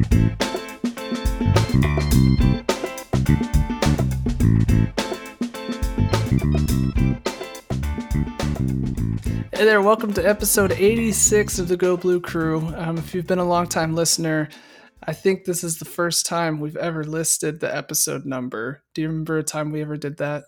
Hey 0.00 0.06
there, 9.66 9.82
welcome 9.82 10.14
to 10.14 10.26
episode 10.26 10.72
86 10.72 11.58
of 11.58 11.68
the 11.68 11.76
Go 11.76 11.98
Blue 11.98 12.18
Crew. 12.18 12.72
Um, 12.76 12.96
if 12.96 13.14
you've 13.14 13.26
been 13.26 13.38
a 13.38 13.44
long 13.44 13.66
time 13.66 13.94
listener, 13.94 14.48
I 15.04 15.12
think 15.12 15.44
this 15.44 15.62
is 15.62 15.78
the 15.78 15.84
first 15.84 16.24
time 16.24 16.60
we've 16.60 16.78
ever 16.78 17.04
listed 17.04 17.60
the 17.60 17.76
episode 17.76 18.24
number. 18.24 18.82
Do 18.94 19.02
you 19.02 19.08
remember 19.08 19.36
a 19.36 19.42
time 19.42 19.70
we 19.70 19.82
ever 19.82 19.98
did 19.98 20.16
that? 20.16 20.44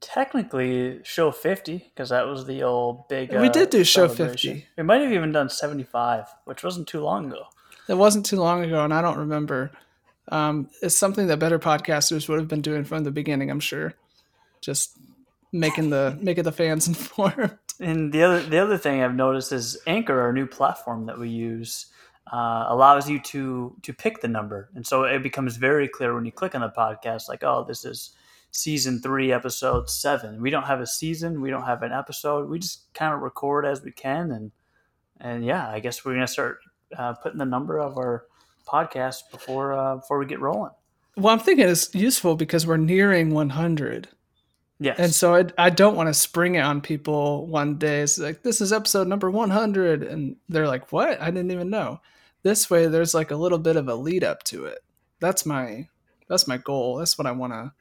Technically, 0.00 1.00
show 1.02 1.32
50, 1.32 1.78
because 1.78 2.10
that 2.10 2.28
was 2.28 2.46
the 2.46 2.62
old 2.62 3.08
big. 3.08 3.32
we 3.32 3.48
uh, 3.48 3.50
did 3.50 3.70
do 3.70 3.82
show 3.82 4.06
50. 4.06 4.68
We 4.76 4.84
might 4.84 5.00
have 5.00 5.12
even 5.12 5.32
done 5.32 5.50
75, 5.50 6.26
which 6.44 6.62
wasn't 6.62 6.86
too 6.86 7.00
long 7.00 7.26
ago. 7.32 7.46
It 7.88 7.94
wasn't 7.94 8.26
too 8.26 8.36
long 8.36 8.64
ago, 8.64 8.84
and 8.84 8.94
I 8.94 9.02
don't 9.02 9.18
remember. 9.18 9.70
Um, 10.28 10.70
it's 10.80 10.96
something 10.96 11.26
that 11.26 11.38
better 11.38 11.58
podcasters 11.58 12.28
would 12.28 12.38
have 12.38 12.48
been 12.48 12.62
doing 12.62 12.84
from 12.84 13.04
the 13.04 13.10
beginning, 13.10 13.50
I'm 13.50 13.60
sure. 13.60 13.94
Just 14.60 14.96
making 15.52 15.90
the 15.90 16.18
making 16.20 16.44
the 16.44 16.52
fans 16.52 16.88
informed. 16.88 17.58
And 17.80 18.12
the 18.12 18.22
other 18.22 18.40
the 18.40 18.58
other 18.58 18.78
thing 18.78 19.02
I've 19.02 19.14
noticed 19.14 19.52
is 19.52 19.78
Anchor, 19.86 20.20
our 20.20 20.32
new 20.32 20.46
platform 20.46 21.06
that 21.06 21.18
we 21.18 21.28
use, 21.28 21.86
uh, 22.32 22.66
allows 22.68 23.08
you 23.08 23.20
to 23.20 23.76
to 23.82 23.92
pick 23.92 24.20
the 24.20 24.28
number, 24.28 24.70
and 24.74 24.86
so 24.86 25.04
it 25.04 25.22
becomes 25.22 25.56
very 25.56 25.88
clear 25.88 26.14
when 26.14 26.24
you 26.24 26.32
click 26.32 26.54
on 26.54 26.60
the 26.62 26.70
podcast, 26.70 27.28
like, 27.28 27.44
oh, 27.44 27.64
this 27.66 27.84
is 27.84 28.10
season 28.50 29.00
three, 29.00 29.32
episode 29.32 29.90
seven. 29.90 30.40
We 30.40 30.50
don't 30.50 30.64
have 30.64 30.80
a 30.80 30.86
season, 30.86 31.40
we 31.40 31.50
don't 31.50 31.64
have 31.64 31.82
an 31.82 31.92
episode. 31.92 32.48
We 32.48 32.60
just 32.60 32.92
kind 32.94 33.12
of 33.12 33.20
record 33.20 33.66
as 33.66 33.82
we 33.82 33.92
can, 33.92 34.30
and 34.30 34.52
and 35.20 35.44
yeah, 35.44 35.68
I 35.68 35.80
guess 35.80 36.04
we're 36.04 36.14
gonna 36.14 36.26
start 36.26 36.60
uh, 36.96 37.14
putting 37.14 37.38
the 37.38 37.44
number 37.44 37.78
of 37.78 37.96
our 37.96 38.26
podcast 38.66 39.30
before 39.30 39.72
uh, 39.72 39.96
before 39.96 40.18
we 40.18 40.26
get 40.26 40.40
rolling. 40.40 40.72
Well, 41.16 41.32
I'm 41.32 41.38
thinking 41.38 41.68
it's 41.68 41.94
useful 41.94 42.34
because 42.34 42.66
we're 42.66 42.76
nearing 42.76 43.32
100. 43.32 44.08
Yes, 44.80 44.98
And 44.98 45.14
so 45.14 45.36
I, 45.36 45.44
I 45.56 45.70
don't 45.70 45.94
want 45.94 46.08
to 46.08 46.14
spring 46.14 46.56
it 46.56 46.60
on 46.60 46.80
people 46.80 47.46
one 47.46 47.78
day. 47.78 48.00
It's 48.00 48.18
like, 48.18 48.42
this 48.42 48.60
is 48.60 48.72
episode 48.72 49.06
number 49.06 49.30
100. 49.30 50.02
And 50.02 50.36
they're 50.48 50.66
like, 50.66 50.90
what? 50.90 51.20
I 51.22 51.26
didn't 51.26 51.52
even 51.52 51.70
know. 51.70 52.00
This 52.42 52.68
way, 52.68 52.86
there's 52.86 53.14
like 53.14 53.30
a 53.30 53.36
little 53.36 53.58
bit 53.58 53.76
of 53.76 53.88
a 53.88 53.94
lead 53.94 54.24
up 54.24 54.42
to 54.44 54.66
it. 54.66 54.80
That's 55.20 55.46
my, 55.46 55.88
that's 56.28 56.48
my 56.48 56.58
goal. 56.58 56.96
That's 56.96 57.16
what 57.16 57.26
I 57.26 57.32
want 57.32 57.52
to, 57.52 57.72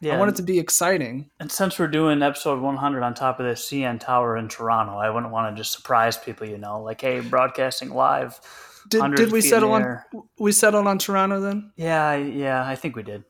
yeah, 0.00 0.14
I 0.14 0.18
want 0.18 0.30
it 0.30 0.36
to 0.36 0.42
be 0.42 0.58
exciting. 0.58 1.30
And 1.40 1.50
since 1.50 1.78
we're 1.78 1.88
doing 1.88 2.22
episode 2.22 2.60
100 2.60 3.02
on 3.02 3.14
top 3.14 3.40
of 3.40 3.46
the 3.46 3.52
CN 3.52 3.98
Tower 3.98 4.36
in 4.36 4.48
Toronto, 4.48 4.96
I 4.96 5.10
wouldn't 5.10 5.32
want 5.32 5.54
to 5.54 5.60
just 5.60 5.72
surprise 5.72 6.16
people, 6.16 6.46
you 6.48 6.58
know, 6.58 6.82
like, 6.82 7.00
hey, 7.00 7.20
broadcasting 7.20 7.90
live. 7.90 8.40
Did, 8.88 9.16
did 9.16 9.32
we 9.32 9.40
settle 9.40 9.72
on, 9.72 10.00
we 10.38 10.52
settled 10.52 10.86
on 10.86 10.98
Toronto 10.98 11.40
then? 11.40 11.72
Yeah, 11.76 12.14
yeah, 12.14 12.66
I 12.66 12.74
think 12.74 12.96
we 12.96 13.02
did. 13.02 13.24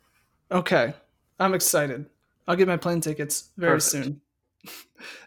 Okay. 0.50 0.94
I'm 1.40 1.54
excited. 1.54 2.06
I'll 2.46 2.56
get 2.56 2.68
my 2.68 2.76
plane 2.76 3.00
tickets 3.00 3.50
very 3.56 3.76
Perfect. 3.76 4.04
soon. 4.04 4.20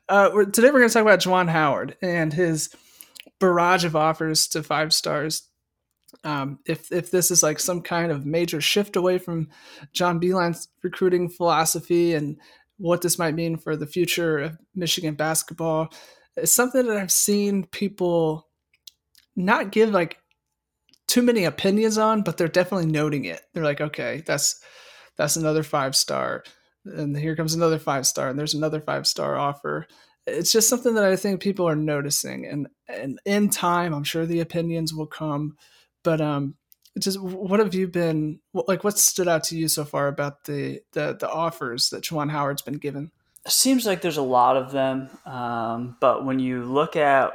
Uh, 0.09 0.29
we're, 0.33 0.43
today 0.43 0.69
we're 0.71 0.79
going 0.79 0.89
to 0.89 0.93
talk 0.93 1.03
about 1.03 1.21
Juwan 1.21 1.47
Howard 1.47 1.95
and 2.01 2.33
his 2.33 2.75
barrage 3.39 3.85
of 3.85 3.95
offers 3.95 4.45
to 4.49 4.61
five 4.61 4.91
stars. 4.91 5.43
Um, 6.23 6.59
if 6.65 6.91
if 6.91 7.11
this 7.11 7.31
is 7.31 7.41
like 7.41 7.59
some 7.59 7.81
kind 7.81 8.11
of 8.11 8.25
major 8.25 8.61
shift 8.61 8.95
away 8.95 9.17
from 9.17 9.49
John 9.93 10.19
Beilein's 10.19 10.67
recruiting 10.83 11.29
philosophy 11.29 12.13
and 12.13 12.37
what 12.77 13.01
this 13.01 13.17
might 13.19 13.35
mean 13.35 13.57
for 13.57 13.75
the 13.75 13.87
future 13.87 14.37
of 14.39 14.57
Michigan 14.75 15.15
basketball, 15.15 15.91
it's 16.35 16.53
something 16.53 16.85
that 16.87 16.97
I've 16.97 17.11
seen 17.11 17.65
people 17.65 18.47
not 19.35 19.71
give 19.71 19.89
like 19.89 20.17
too 21.07 21.21
many 21.21 21.45
opinions 21.45 21.97
on, 21.97 22.21
but 22.21 22.37
they're 22.37 22.47
definitely 22.47 22.91
noting 22.91 23.25
it. 23.25 23.41
They're 23.53 23.63
like, 23.63 23.81
okay, 23.81 24.23
that's 24.25 24.61
that's 25.17 25.35
another 25.35 25.63
five 25.63 25.95
star 25.95 26.43
and 26.85 27.15
here 27.17 27.35
comes 27.35 27.53
another 27.53 27.79
five 27.79 28.07
star 28.07 28.29
and 28.29 28.39
there's 28.39 28.53
another 28.53 28.81
five 28.81 29.05
star 29.05 29.37
offer 29.37 29.87
it's 30.25 30.51
just 30.51 30.69
something 30.69 30.95
that 30.95 31.03
i 31.03 31.15
think 31.15 31.41
people 31.41 31.67
are 31.67 31.75
noticing 31.75 32.45
and 32.45 32.67
and 32.87 33.19
in 33.25 33.49
time 33.49 33.93
i'm 33.93 34.03
sure 34.03 34.25
the 34.25 34.39
opinions 34.39 34.93
will 34.93 35.07
come 35.07 35.55
but 36.03 36.21
um 36.21 36.55
just 36.99 37.19
what 37.21 37.59
have 37.59 37.73
you 37.73 37.87
been 37.87 38.39
like 38.53 38.83
what 38.83 38.97
stood 38.97 39.27
out 39.27 39.43
to 39.45 39.57
you 39.57 39.67
so 39.67 39.85
far 39.85 40.07
about 40.07 40.43
the 40.43 40.81
the, 40.91 41.15
the 41.19 41.29
offers 41.29 41.89
that 41.89 42.03
Juwan 42.03 42.29
howard's 42.29 42.61
been 42.61 42.77
given 42.77 43.11
It 43.45 43.51
seems 43.51 43.85
like 43.85 44.01
there's 44.01 44.17
a 44.17 44.21
lot 44.21 44.55
of 44.55 44.71
them, 44.71 45.09
um, 45.25 45.97
but 45.99 46.25
when 46.25 46.39
you 46.39 46.63
look 46.63 46.95
at 46.95 47.31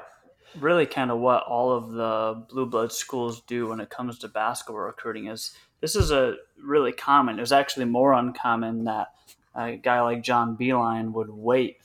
really 0.60 0.86
kind 0.86 1.10
of 1.10 1.18
what 1.18 1.42
all 1.42 1.72
of 1.72 1.90
the 1.92 2.46
blue 2.48 2.66
blood 2.66 2.92
schools 2.92 3.42
do 3.42 3.68
when 3.68 3.80
it 3.80 3.90
comes 3.90 4.18
to 4.20 4.28
basketball 4.28 4.82
recruiting 4.82 5.26
is 5.26 5.50
this 5.80 5.96
is 5.96 6.10
a 6.10 6.36
really 6.62 6.92
common. 6.92 7.38
It 7.38 7.42
was 7.42 7.52
actually 7.52 7.86
more 7.86 8.12
uncommon 8.12 8.84
that 8.84 9.08
a 9.54 9.76
guy 9.76 10.00
like 10.00 10.22
John 10.22 10.56
Beilein 10.56 11.12
would 11.12 11.30
wait 11.30 11.78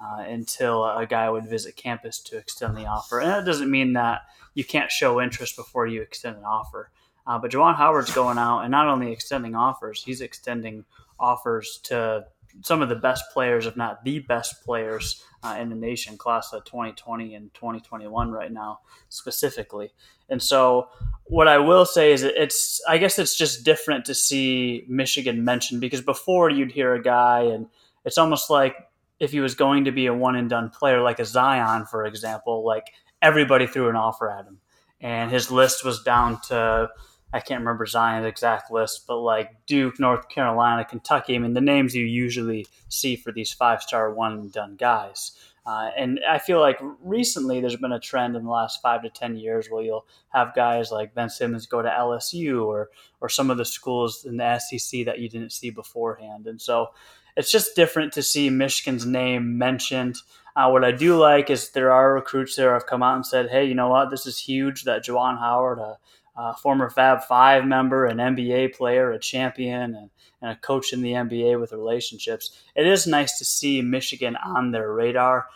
uh, 0.00 0.22
until 0.22 0.84
a 0.84 1.06
guy 1.06 1.28
would 1.28 1.48
visit 1.48 1.76
campus 1.76 2.20
to 2.20 2.36
extend 2.36 2.76
the 2.76 2.86
offer. 2.86 3.20
And 3.20 3.30
that 3.30 3.44
doesn't 3.44 3.70
mean 3.70 3.94
that 3.94 4.22
you 4.54 4.64
can't 4.64 4.90
show 4.90 5.20
interest 5.20 5.56
before 5.56 5.86
you 5.86 6.02
extend 6.02 6.36
an 6.36 6.44
offer. 6.44 6.90
Uh, 7.26 7.38
but 7.38 7.50
Juwan 7.50 7.76
Howard's 7.76 8.12
going 8.12 8.38
out 8.38 8.60
and 8.60 8.70
not 8.70 8.88
only 8.88 9.12
extending 9.12 9.54
offers, 9.54 10.02
he's 10.02 10.20
extending 10.20 10.84
offers 11.20 11.80
to 11.84 12.24
some 12.62 12.82
of 12.82 12.88
the 12.88 12.94
best 12.94 13.24
players, 13.32 13.66
if 13.66 13.76
not 13.76 14.04
the 14.04 14.20
best 14.20 14.64
players 14.64 15.22
uh, 15.42 15.56
in 15.60 15.68
the 15.68 15.76
nation, 15.76 16.16
class 16.16 16.52
of 16.52 16.64
2020 16.64 17.34
and 17.34 17.52
2021 17.54 18.30
right 18.30 18.50
now, 18.50 18.80
specifically. 19.08 19.92
And 20.28 20.42
so, 20.42 20.88
what 21.24 21.48
I 21.48 21.58
will 21.58 21.84
say 21.84 22.12
is, 22.12 22.22
it's 22.22 22.80
I 22.88 22.98
guess 22.98 23.18
it's 23.18 23.36
just 23.36 23.64
different 23.64 24.04
to 24.06 24.14
see 24.14 24.84
Michigan 24.88 25.44
mentioned 25.44 25.80
because 25.80 26.00
before 26.00 26.50
you'd 26.50 26.72
hear 26.72 26.94
a 26.94 27.02
guy, 27.02 27.42
and 27.42 27.66
it's 28.04 28.18
almost 28.18 28.50
like 28.50 28.74
if 29.20 29.32
he 29.32 29.40
was 29.40 29.54
going 29.54 29.84
to 29.84 29.92
be 29.92 30.06
a 30.06 30.14
one 30.14 30.36
and 30.36 30.48
done 30.48 30.70
player, 30.70 31.00
like 31.00 31.18
a 31.18 31.24
Zion, 31.24 31.86
for 31.86 32.04
example, 32.04 32.64
like 32.64 32.92
everybody 33.20 33.66
threw 33.66 33.88
an 33.88 33.96
offer 33.96 34.30
at 34.30 34.44
him, 34.44 34.60
and 35.00 35.30
his 35.30 35.50
list 35.50 35.84
was 35.84 36.02
down 36.02 36.40
to 36.48 36.88
I 37.32 37.40
can't 37.40 37.60
remember 37.60 37.84
Zion's 37.84 38.26
exact 38.26 38.70
list, 38.70 39.04
but 39.06 39.18
like 39.18 39.66
Duke, 39.66 40.00
North 40.00 40.28
Carolina, 40.30 40.84
Kentucky. 40.84 41.34
I 41.34 41.38
mean, 41.38 41.52
the 41.52 41.60
names 41.60 41.94
you 41.94 42.04
usually 42.04 42.66
see 42.88 43.16
for 43.16 43.32
these 43.32 43.52
five 43.52 43.82
star 43.82 44.12
one 44.12 44.32
and 44.32 44.52
done 44.52 44.76
guys. 44.76 45.32
Uh, 45.66 45.90
and 45.98 46.18
I 46.26 46.38
feel 46.38 46.60
like 46.60 46.78
recently 47.02 47.60
there's 47.60 47.76
been 47.76 47.92
a 47.92 48.00
trend 48.00 48.34
in 48.34 48.44
the 48.44 48.50
last 48.50 48.80
five 48.80 49.02
to 49.02 49.10
ten 49.10 49.36
years 49.36 49.68
where 49.68 49.82
you'll 49.82 50.06
have 50.30 50.54
guys 50.54 50.90
like 50.90 51.14
Ben 51.14 51.28
Simmons 51.28 51.66
go 51.66 51.82
to 51.82 51.88
LSU 51.90 52.64
or 52.64 52.88
or 53.20 53.28
some 53.28 53.50
of 53.50 53.58
the 53.58 53.66
schools 53.66 54.24
in 54.24 54.38
the 54.38 54.58
SEC 54.58 55.04
that 55.04 55.18
you 55.18 55.28
didn't 55.28 55.52
see 55.52 55.68
beforehand. 55.68 56.46
And 56.46 56.58
so 56.58 56.88
it's 57.38 57.52
just 57.52 57.76
different 57.76 58.12
to 58.14 58.22
see 58.22 58.50
Michigan's 58.50 59.06
name 59.06 59.56
mentioned. 59.56 60.16
Uh, 60.56 60.68
what 60.70 60.84
I 60.84 60.90
do 60.90 61.16
like 61.16 61.50
is 61.50 61.70
there 61.70 61.92
are 61.92 62.12
recruits 62.12 62.56
there 62.56 62.74
have 62.74 62.86
come 62.86 63.00
out 63.00 63.14
and 63.14 63.24
said, 63.24 63.48
"Hey, 63.48 63.64
you 63.64 63.76
know 63.76 63.88
what? 63.88 64.10
This 64.10 64.26
is 64.26 64.40
huge 64.40 64.82
that 64.82 65.04
Juwan 65.04 65.38
Howard, 65.38 65.78
a, 65.78 65.98
a 66.36 66.54
former 66.54 66.90
Fab 66.90 67.22
Five 67.22 67.64
member, 67.64 68.06
an 68.06 68.18
NBA 68.18 68.74
player, 68.74 69.12
a 69.12 69.20
champion, 69.20 69.94
and, 69.94 70.10
and 70.42 70.50
a 70.50 70.56
coach 70.56 70.92
in 70.92 71.00
the 71.00 71.12
NBA 71.12 71.60
with 71.60 71.70
relationships. 71.70 72.60
It 72.74 72.88
is 72.88 73.06
nice 73.06 73.38
to 73.38 73.44
see 73.44 73.82
Michigan 73.82 74.36
on 74.36 74.72
their 74.72 74.92
radar." 74.92 75.46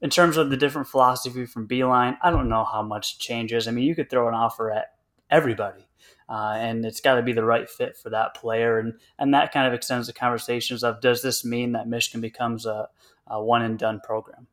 In 0.00 0.10
terms 0.10 0.36
of 0.36 0.50
the 0.50 0.56
different 0.56 0.88
philosophy 0.88 1.46
from 1.46 1.68
Beilein, 1.68 2.18
I 2.22 2.30
don't 2.30 2.48
know 2.48 2.64
how 2.64 2.82
much 2.82 3.18
changes. 3.18 3.66
I 3.66 3.72
mean, 3.72 3.84
you 3.84 3.96
could 3.96 4.10
throw 4.10 4.28
an 4.28 4.34
offer 4.34 4.70
at 4.70 4.94
everybody, 5.28 5.86
uh, 6.32 6.54
and 6.56 6.84
it's 6.86 7.00
got 7.00 7.16
to 7.16 7.22
be 7.22 7.34
the 7.34 7.44
right 7.44 7.68
fit 7.68 7.96
for 7.96 8.10
that 8.10 8.34
player, 8.34 8.78
and 8.78 8.94
and 9.18 9.34
that 9.34 9.52
kind 9.52 9.66
of 9.66 9.74
extends 9.74 10.06
the 10.06 10.12
conversations 10.12 10.82
of 10.82 11.00
does 11.00 11.22
this 11.22 11.44
mean 11.44 11.72
that 11.72 11.86
Michigan 11.86 12.20
becomes 12.20 12.64
a, 12.64 12.88
a 13.26 13.42
one 13.42 13.62
and 13.62 13.78
done 13.78 14.00
program? 14.02 14.46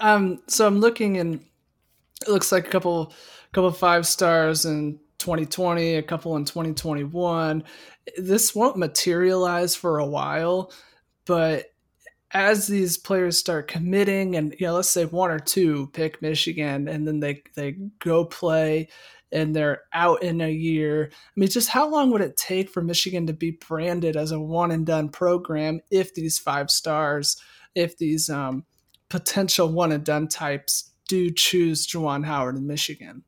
um 0.00 0.40
so 0.48 0.66
i'm 0.66 0.80
looking 0.80 1.18
and 1.18 1.44
it 2.22 2.28
looks 2.28 2.52
like 2.52 2.66
a 2.66 2.70
couple 2.70 3.12
couple 3.52 3.70
five 3.70 4.06
stars 4.06 4.64
in 4.64 4.98
2020 5.18 5.96
a 5.96 6.02
couple 6.02 6.36
in 6.36 6.44
2021 6.44 7.62
this 8.16 8.54
won't 8.54 8.76
materialize 8.76 9.74
for 9.76 9.98
a 9.98 10.06
while 10.06 10.72
but 11.26 11.66
as 12.32 12.66
these 12.66 12.98
players 12.98 13.38
start 13.38 13.68
committing 13.68 14.36
and 14.36 14.56
you 14.58 14.66
know 14.66 14.74
let's 14.74 14.88
say 14.88 15.04
one 15.04 15.30
or 15.30 15.38
two 15.38 15.88
pick 15.92 16.20
michigan 16.20 16.88
and 16.88 17.06
then 17.06 17.20
they 17.20 17.42
they 17.54 17.76
go 18.00 18.24
play 18.24 18.88
and 19.34 19.54
they're 19.54 19.82
out 19.92 20.22
in 20.22 20.40
a 20.40 20.50
year 20.50 21.10
i 21.12 21.16
mean 21.36 21.48
just 21.48 21.68
how 21.68 21.88
long 21.88 22.10
would 22.10 22.22
it 22.22 22.36
take 22.36 22.70
for 22.70 22.80
michigan 22.82 23.26
to 23.26 23.32
be 23.32 23.50
branded 23.50 24.16
as 24.16 24.30
a 24.30 24.40
one 24.40 24.70
and 24.70 24.86
done 24.86 25.08
program 25.08 25.80
if 25.90 26.14
these 26.14 26.38
five 26.38 26.70
stars 26.70 27.36
if 27.74 27.98
these 27.98 28.30
um, 28.30 28.64
potential 29.08 29.68
one 29.68 29.92
and 29.92 30.04
done 30.04 30.28
types 30.28 30.90
do 31.08 31.30
choose 31.30 31.86
Juwan 31.86 32.24
Howard 32.24 32.56
in 32.56 32.66
Michigan. 32.66 33.22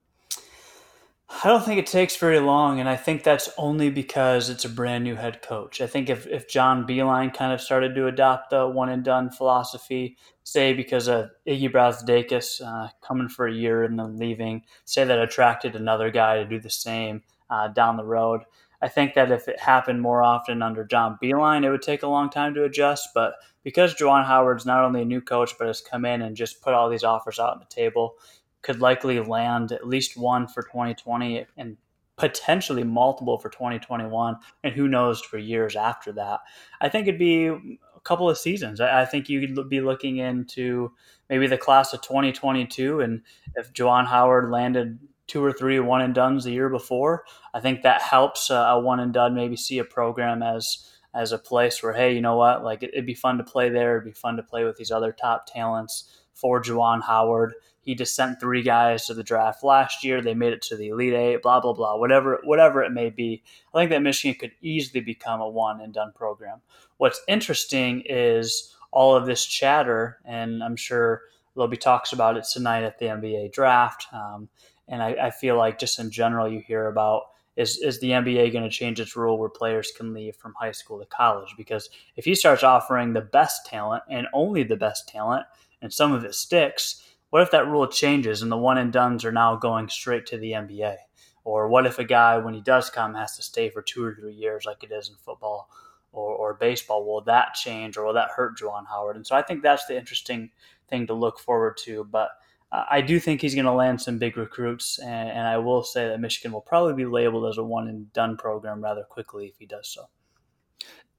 I 1.28 1.49
don't 1.49 1.64
think 1.64 1.81
it 1.81 1.87
takes 1.87 2.17
very 2.17 2.38
long, 2.38 2.78
and 2.78 2.88
I 2.88 2.94
think 2.94 3.25
that's 3.25 3.49
only 3.58 3.90
because 3.90 4.49
it's 4.49 4.64
a 4.64 4.69
brand 4.69 5.02
new 5.02 5.17
head 5.17 5.43
coach. 5.43 5.81
I 5.81 5.88
think 5.88 6.08
if, 6.08 6.25
if 6.28 6.49
John 6.49 6.87
Beilein 6.87 7.34
kind 7.34 7.52
of 7.52 7.61
started 7.61 7.96
to 7.96 8.06
adopt 8.06 8.50
the 8.50 8.69
one 8.69 8.88
and 8.90 9.02
done 9.02 9.31
philosophy, 9.31 10.17
say 10.44 10.73
because 10.73 11.08
of 11.08 11.31
Iggy 11.46 11.73
Brazdeikis 11.73 12.61
uh, 12.64 12.90
coming 13.02 13.28
for 13.28 13.49
a 13.49 13.52
year 13.52 13.82
and 13.82 13.99
then 13.99 14.17
leaving, 14.17 14.62
say 14.84 15.05
that 15.05 15.19
attracted 15.19 15.75
another 15.75 16.12
guy 16.12 16.37
to 16.37 16.44
do 16.44 16.61
the 16.61 16.70
same 16.70 17.23
uh, 17.50 17.69
down 17.69 17.96
the 17.96 18.05
road. 18.05 18.43
I 18.81 18.87
think 18.88 19.14
that 19.14 19.32
if 19.32 19.49
it 19.49 19.58
happened 19.58 20.02
more 20.02 20.23
often 20.23 20.62
under 20.62 20.84
John 20.84 21.19
Beilein, 21.20 21.64
it 21.64 21.70
would 21.70 21.82
take 21.82 22.05
a 22.05 22.08
long 22.08 22.31
time 22.31 22.55
to 22.55 22.64
adjust. 22.64 23.08
But 23.14 23.34
because 23.64 23.96
Juwan 23.96 24.26
Howard's 24.26 24.67
not 24.67 24.84
only 24.84 25.02
a 25.02 25.06
new 25.06 25.20
coach, 25.20 25.55
but 25.58 25.67
has 25.67 25.81
come 25.81 26.05
in 26.05 26.23
and 26.23 26.37
just 26.37 26.62
put 26.62 26.75
all 26.75 26.88
these 26.88 27.02
offers 27.02 27.40
out 27.40 27.55
on 27.55 27.58
the 27.58 27.75
table, 27.75 28.14
could 28.62 28.81
likely 28.81 29.20
land 29.20 29.73
at 29.73 29.87
least 29.87 30.17
one 30.17 30.47
for 30.47 30.62
2020 30.62 31.47
and 31.56 31.76
potentially 32.17 32.82
multiple 32.82 33.38
for 33.38 33.50
2021 33.50 34.37
and 34.64 34.75
who 34.75 34.88
knows 34.88 35.20
for 35.20 35.38
years 35.38 35.76
after 35.76 36.12
that. 36.12 36.41
I 36.81 36.88
think 36.88 37.06
it'd 37.06 37.19
be 37.19 37.47
a 37.47 37.61
couple 38.05 38.29
of 38.31 38.38
seasons. 38.38 38.81
I, 38.81 39.05
think 39.05 39.29
you'd 39.29 39.69
be 39.69 39.81
looking 39.81 40.17
into 40.17 40.93
maybe 41.29 41.47
the 41.47 41.58
class 41.58 41.93
of 41.93 42.00
2022 42.03 43.00
and 43.00 43.23
if 43.55 43.73
Juwan 43.73 44.06
howard 44.06 44.50
landed 44.50 44.99
two 45.26 45.44
or 45.44 45.52
three 45.52 45.79
one 45.81 46.00
and 46.00 46.14
duns 46.14 46.44
the 46.44 46.52
year 46.52 46.69
before 46.69 47.25
i 47.52 47.59
think 47.59 47.82
that 47.82 48.00
helps 48.00 48.49
uh, 48.49 48.55
a 48.55 48.79
one 48.79 49.00
and 49.00 49.12
done 49.12 49.35
maybe 49.35 49.56
see 49.56 49.81
a 49.81 49.85
program 49.85 50.41
as 50.41 50.97
as 51.17 51.32
a 51.32 51.38
place 51.38 51.82
where 51.82 51.94
hey 51.94 52.14
you 52.14 52.20
know 52.20 52.37
what? 52.37 52.62
Like 52.62 52.82
it, 52.82 52.93
would 52.94 53.06
be 53.06 53.14
fun 53.14 53.38
to 53.38 53.44
play 53.44 53.70
there. 53.70 53.97
It'd 53.97 54.05
be 54.05 54.12
fun 54.12 54.37
to 54.37 54.43
play 54.43 54.64
with 54.64 54.76
these 54.76 54.91
other 54.91 55.12
top 55.12 55.47
talents 55.47 56.09
for 56.35 56.62
Juwan 56.62 57.02
Howard 57.02 57.55
he 57.87 57.94
just 57.94 58.17
sent 58.17 58.41
three 58.41 58.62
guys 58.62 59.06
to 59.06 59.15
the 59.15 59.23
draft 59.23 59.62
last 59.62 60.03
year. 60.03 60.21
They 60.21 60.35
made 60.35 60.53
it 60.53 60.61
to 60.62 60.77
the 60.77 60.88
Elite 60.88 61.15
Eight, 61.15 61.41
blah, 61.41 61.61
blah, 61.61 61.73
blah, 61.73 61.97
whatever, 61.97 62.41
whatever 62.43 62.83
it 62.83 62.91
may 62.91 63.11
be. 63.11 63.44
I 63.73 63.79
think 63.79 63.91
that 63.91 64.03
Michigan 64.03 64.37
could 64.38 64.50
easily 64.61 65.00
become 65.00 65.41
a 65.41 65.49
one 65.49 65.81
and 65.81 65.94
done 65.94 66.11
program. 66.12 66.62
What's 66.97 67.23
interesting 67.29 68.03
is 68.05 68.75
all 68.91 69.15
of 69.15 69.25
this 69.25 69.47
chatter, 69.47 70.19
and 70.25 70.65
I'm 70.65 70.75
sure 70.75 71.23
there'll 71.55 71.69
be 71.69 71.77
talks 71.77 72.12
about 72.12 72.37
it 72.37 72.44
tonight 72.44 72.83
at 72.83 72.99
the 72.99 73.06
NBA 73.06 73.53
draft. 73.53 74.09
Um, 74.12 74.49
and 74.88 75.00
I, 75.00 75.11
I 75.27 75.31
feel 75.31 75.56
like 75.56 75.79
just 75.79 76.00
in 76.00 76.11
general, 76.11 76.50
you 76.50 76.59
hear 76.59 76.88
about 76.88 77.23
is, 77.55 77.79
is 77.79 78.00
the 78.00 78.11
NBA 78.11 78.53
going 78.53 78.65
to 78.65 78.69
change 78.69 78.99
its 78.99 79.15
rule 79.15 79.38
where 79.38 79.49
players 79.49 79.93
can 79.97 80.12
leave 80.12 80.35
from 80.35 80.55
high 80.59 80.73
school 80.73 80.99
to 80.99 81.06
college? 81.06 81.55
Because 81.56 81.88
if 82.17 82.25
he 82.25 82.35
starts 82.35 82.65
offering 82.65 83.12
the 83.12 83.21
best 83.21 83.65
talent 83.65 84.03
and 84.11 84.27
only 84.35 84.65
the 84.65 84.77
best 84.77 85.09
talent, 85.09 85.47
and 85.81 85.93
some 85.93 86.12
of 86.12 86.25
it 86.25 86.35
sticks, 86.35 87.03
what 87.31 87.43
if 87.43 87.50
that 87.50 87.67
rule 87.67 87.87
changes 87.87 88.43
and 88.43 88.50
the 88.50 88.56
one 88.56 88.78
and 88.78 88.93
duns 88.93 89.25
are 89.25 89.32
now 89.32 89.56
going 89.56 89.88
straight 89.88 90.26
to 90.26 90.38
the 90.38 90.52
NBA? 90.52 90.96
Or 91.44 91.69
what 91.69 91.87
if 91.87 91.99
a 91.99 92.05
guy, 92.05 92.38
when 92.38 92.55
he 92.55 92.61
does 92.61 92.90
come, 92.90 93.14
has 93.14 93.37
to 93.37 93.43
stay 93.43 93.70
for 93.70 93.82
two 93.82 94.05
or 94.05 94.14
three 94.14 94.34
years, 94.34 94.64
like 94.64 94.82
it 94.82 94.90
is 94.90 95.08
in 95.08 95.14
football 95.17 95.70
or, 96.12 96.34
or 96.34 96.55
baseball? 96.55 97.06
Will 97.06 97.20
that 97.23 97.55
change 97.55 97.96
or 97.96 98.05
will 98.05 98.14
that 98.14 98.31
hurt 98.34 98.58
Juwan 98.58 98.87
Howard? 98.88 99.17
And 99.17 99.26
so 99.26 99.37
I 99.37 99.43
think 99.43 99.62
that's 99.62 99.87
the 99.87 99.96
interesting 99.96 100.50
thing 100.88 101.06
to 101.06 101.14
look 101.14 101.38
forward 101.38 101.76
to. 101.84 102.05
But 102.05 102.31
uh, 102.73 102.84
I 102.90 103.00
do 103.00 103.20
think 103.20 103.40
he's 103.40 103.55
going 103.55 103.67
to 103.67 103.73
land 103.73 104.00
some 104.00 104.19
big 104.19 104.37
recruits, 104.37 104.99
and, 104.99 105.28
and, 105.28 105.46
I 105.46 105.56
will 105.58 105.84
say 105.84 106.08
that 106.08 106.19
Michigan 106.19 106.52
will 106.52 106.61
probably 106.61 106.94
be 106.94 107.05
labeled 107.05 107.49
as 107.49 107.58
a 107.58 107.64
one 107.64 107.87
and 107.87 108.12
done 108.12 108.37
program 108.37 108.82
rather 108.82 109.05
quickly 109.05 109.46
if 109.46 109.56
he 109.56 109.67
does 109.67 109.88
so. 109.88 110.08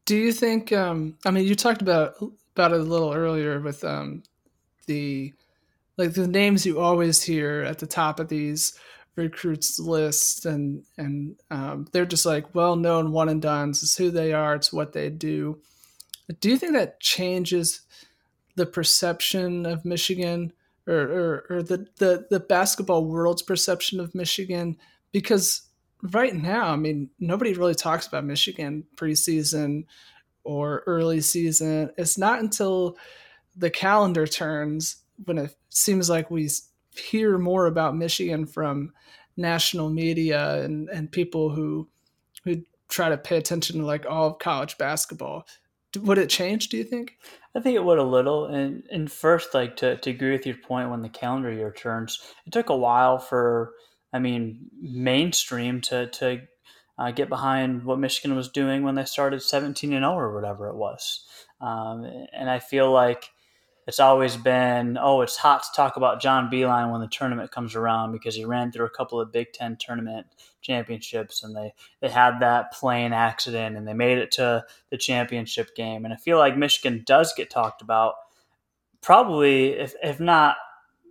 Do 0.06 0.18
you 0.18 0.34
think? 0.34 0.74
Um, 0.74 1.18
I 1.26 1.32
mean, 1.32 1.46
you 1.46 1.56
talked 1.56 1.82
about 1.82 2.16
about 2.54 2.74
it 2.74 2.82
a 2.82 2.84
little 2.84 3.14
earlier 3.14 3.62
with 3.62 3.84
um, 3.86 4.24
the 4.88 5.34
like 5.98 6.14
the 6.14 6.28
names 6.28 6.66
you 6.66 6.80
always 6.80 7.24
hear 7.24 7.62
at 7.64 7.80
the 7.80 7.88
top 7.88 8.20
of 8.20 8.28
these 8.28 8.78
recruits 9.16 9.80
lists 9.80 10.46
and 10.46 10.84
and 10.98 11.36
um, 11.50 11.88
they're 11.92 12.06
just 12.06 12.26
like 12.26 12.54
well 12.54 12.76
known 12.76 13.12
one 13.12 13.30
and 13.30 13.42
done's 13.42 13.82
it's 13.82 13.98
who 13.98 14.12
they 14.12 14.34
are 14.34 14.56
it's 14.56 14.72
what 14.72 14.94
they 14.94 15.10
do. 15.10 15.60
Do 16.40 16.50
you 16.50 16.58
think 16.58 16.74
that 16.74 17.00
changes 17.00 17.82
the 18.56 18.66
perception 18.66 19.66
of 19.66 19.86
michigan 19.86 20.54
or, 20.86 20.96
or, 20.96 21.46
or 21.50 21.64
the, 21.64 21.88
the, 21.98 22.28
the 22.30 22.40
basketball 22.40 23.06
world's 23.06 23.42
perception 23.42 24.00
of 24.00 24.14
michigan? 24.14 24.78
Because 25.12 25.64
right 26.04 26.36
now 26.36 26.68
i 26.68 26.76
mean 26.76 27.10
nobody 27.20 27.54
really 27.54 27.74
talks 27.74 28.06
about 28.06 28.24
michigan 28.24 28.84
preseason 28.96 29.84
or 30.48 30.82
early 30.88 31.20
season. 31.20 31.92
It's 31.98 32.18
not 32.18 32.40
until 32.40 32.98
the 33.56 33.70
calendar 33.70 34.26
turns 34.26 34.96
when 35.26 35.38
it 35.38 35.57
seems 35.78 36.10
like 36.10 36.30
we 36.32 36.50
hear 36.96 37.38
more 37.38 37.68
about 37.68 37.96
Michigan 37.96 38.46
from 38.46 38.94
national 39.36 39.90
media 39.90 40.64
and, 40.64 40.90
and 40.90 41.12
people 41.12 41.50
who 41.50 41.88
who 42.44 42.64
try 42.90 43.10
to 43.10 43.18
pay 43.18 43.38
attention 43.38 43.80
to 43.80 43.86
like 43.86 44.06
all 44.10 44.28
of 44.28 44.40
college 44.40 44.78
basketball. 44.78 45.46
Would 46.00 46.18
it 46.18 46.30
change? 46.30 46.70
Do 46.70 46.78
you 46.78 46.84
think? 46.84 47.18
I 47.56 47.60
think 47.60 47.76
it 47.76 47.84
would 47.84 47.98
a 47.98 48.04
little. 48.04 48.46
And 48.46 48.84
and 48.92 49.12
first, 49.12 49.54
like 49.54 49.78
to, 49.78 49.98
to 49.98 50.10
agree 50.10 50.32
with 50.32 50.46
your 50.46 50.58
point, 50.58 50.90
when 50.90 51.02
the 51.02 51.10
calendar 51.10 51.52
year 51.52 51.72
turns, 51.72 52.20
it 52.46 52.54
took 52.54 52.70
a 52.70 52.76
while 52.76 53.20
for 53.20 53.74
I 54.14 54.20
mean 54.20 54.70
mainstream 54.82 55.82
to 55.82 56.08
to 56.08 56.42
uh, 57.00 57.12
get 57.12 57.30
behind 57.30 57.84
what 57.84 58.00
Michigan 58.00 58.36
was 58.36 58.50
doing 58.50 58.84
when 58.84 58.96
they 58.96 59.06
started 59.06 59.42
17 59.42 59.94
and 59.94 60.04
0 60.04 60.14
or 60.14 60.34
whatever 60.34 60.68
it 60.68 60.76
was. 60.76 61.26
Um, 61.62 62.06
and 62.34 62.50
I 62.50 62.60
feel 62.60 62.92
like 62.92 63.30
it's 63.88 64.02
always 64.02 64.36
been, 64.36 64.98
oh, 65.00 65.22
it's 65.22 65.38
hot 65.38 65.64
to 65.64 65.70
talk 65.74 65.96
about 65.96 66.22
John 66.22 66.52
Beilein 66.52 66.92
when 66.92 67.00
the 67.00 67.08
tournament 67.08 67.52
comes 67.52 67.74
around 67.74 68.12
because 68.12 68.36
he 68.36 68.44
ran 68.44 68.70
through 68.70 68.86
a 68.86 68.90
couple 68.90 69.22
of 69.22 69.32
Big 69.32 69.54
Ten 69.54 69.78
tournament 69.80 70.28
championships 70.62 71.42
and 71.42 71.56
they, 71.56 71.74
they 72.02 72.10
had 72.10 72.42
that 72.42 72.74
plane 72.74 73.14
accident 73.14 73.78
and 73.78 73.88
they 73.88 73.94
made 73.94 74.18
it 74.18 74.32
to 74.32 74.66
the 74.90 74.98
championship 74.98 75.74
game. 75.74 76.04
And 76.04 76.14
I 76.14 76.18
feel 76.18 76.38
like 76.38 76.58
Michigan 76.58 77.04
does 77.06 77.34
get 77.34 77.50
talked 77.50 77.82
about, 77.82 78.16
probably, 79.02 79.70
if, 79.70 79.94
if 80.04 80.20
not 80.20 80.58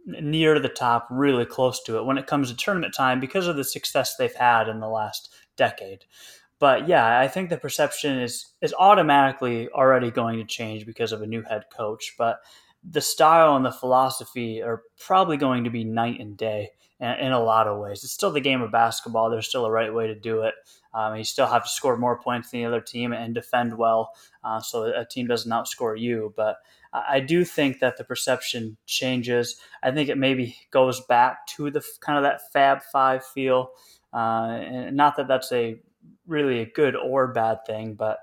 near 0.04 0.60
the 0.60 0.68
top, 0.68 1.08
really 1.10 1.46
close 1.46 1.82
to 1.84 1.96
it 1.96 2.04
when 2.04 2.18
it 2.18 2.26
comes 2.26 2.50
to 2.50 2.56
tournament 2.56 2.94
time 2.94 3.20
because 3.20 3.46
of 3.46 3.56
the 3.56 3.64
success 3.64 4.16
they've 4.16 4.34
had 4.34 4.68
in 4.68 4.80
the 4.80 4.88
last 4.88 5.34
decade 5.56 6.04
but 6.58 6.88
yeah, 6.88 7.20
I 7.20 7.28
think 7.28 7.50
the 7.50 7.58
perception 7.58 8.18
is 8.18 8.46
is 8.62 8.74
automatically 8.78 9.68
already 9.68 10.10
going 10.10 10.38
to 10.38 10.44
change 10.46 10.86
because 10.86 11.12
of 11.12 11.20
a 11.20 11.26
new 11.26 11.42
head 11.42 11.64
coach. 11.76 12.14
But 12.16 12.40
the 12.88 13.00
style 13.00 13.56
and 13.56 13.64
the 13.64 13.72
philosophy 13.72 14.62
are 14.62 14.82
probably 14.98 15.36
going 15.36 15.64
to 15.64 15.70
be 15.70 15.84
night 15.84 16.20
and 16.20 16.36
day 16.36 16.70
in, 17.00 17.32
a 17.32 17.42
lot 17.42 17.66
of 17.66 17.78
ways. 17.78 18.04
It's 18.04 18.12
still 18.12 18.30
the 18.30 18.40
game 18.40 18.62
of 18.62 18.72
basketball. 18.72 19.28
There's 19.28 19.48
still 19.48 19.66
a 19.66 19.70
right 19.70 19.92
way 19.92 20.06
to 20.06 20.14
do 20.14 20.42
it. 20.42 20.54
Um, 20.94 21.16
you 21.16 21.24
still 21.24 21.46
have 21.46 21.64
to 21.64 21.68
score 21.68 21.96
more 21.96 22.18
points 22.18 22.50
than 22.50 22.60
the 22.60 22.66
other 22.66 22.80
team 22.80 23.12
and 23.12 23.34
defend 23.34 23.76
well 23.76 24.12
uh, 24.42 24.60
so 24.60 24.84
a 24.84 25.04
team 25.04 25.26
doesn't 25.26 25.50
outscore 25.50 25.98
you. 25.98 26.32
But 26.36 26.56
I 26.92 27.20
do 27.20 27.44
think 27.44 27.80
that 27.80 27.98
the 27.98 28.04
perception 28.04 28.78
changes. 28.86 29.56
I 29.82 29.90
think 29.90 30.08
it 30.08 30.16
maybe 30.16 30.56
goes 30.70 31.00
back 31.00 31.46
to 31.48 31.70
the 31.70 31.84
kind 32.00 32.16
of 32.16 32.22
that 32.22 32.50
Fab 32.52 32.82
Five 32.92 33.24
feel. 33.24 33.70
Uh, 34.14 34.60
and 34.62 34.96
not 34.96 35.16
that 35.16 35.28
that's 35.28 35.52
a 35.52 35.78
really 36.26 36.60
a 36.60 36.70
good 36.70 36.96
or 36.96 37.28
bad 37.28 37.58
thing, 37.66 37.94
but 37.94 38.20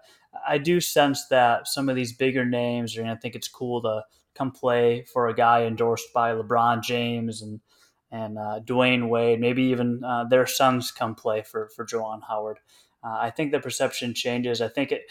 I 0.48 0.58
do 0.58 0.82
sense 0.82 1.28
that 1.28 1.68
some 1.68 1.90
of 1.90 1.96
these 1.96 2.14
bigger 2.14 2.46
names 2.46 2.98
are 2.98 3.04
going 3.04 3.16
to 3.16 3.22
think 3.22 3.36
it's 3.36 3.48
cool 3.48 3.82
to 3.84 4.04
come 4.36 4.52
play 4.52 5.06
for 5.12 5.28
a 5.28 5.36
guy 5.36 5.63
endorsed 5.63 6.13
by 6.13 6.34
LeBron 6.34 6.84
James 6.84 7.42
and 7.42 7.60
and 8.12 8.38
uh, 8.38 8.60
Dwyane 8.63 9.10
Wade, 9.10 9.40
maybe 9.40 9.63
even 9.63 10.04
uh, 10.04 10.25
their 10.25 10.46
sons 10.46 10.92
come 10.92 11.16
play 11.16 11.42
for 11.42 11.70
for 11.75 11.86
Juwan 11.86 12.22
Howard. 12.28 12.60
Uh, 13.04 13.18
I 13.20 13.32
think 13.32 13.52
the 13.52 13.60
perception 13.60 14.13
changes. 14.13 14.62
I 14.62 14.68
think 14.68 14.92
it. 14.92 15.02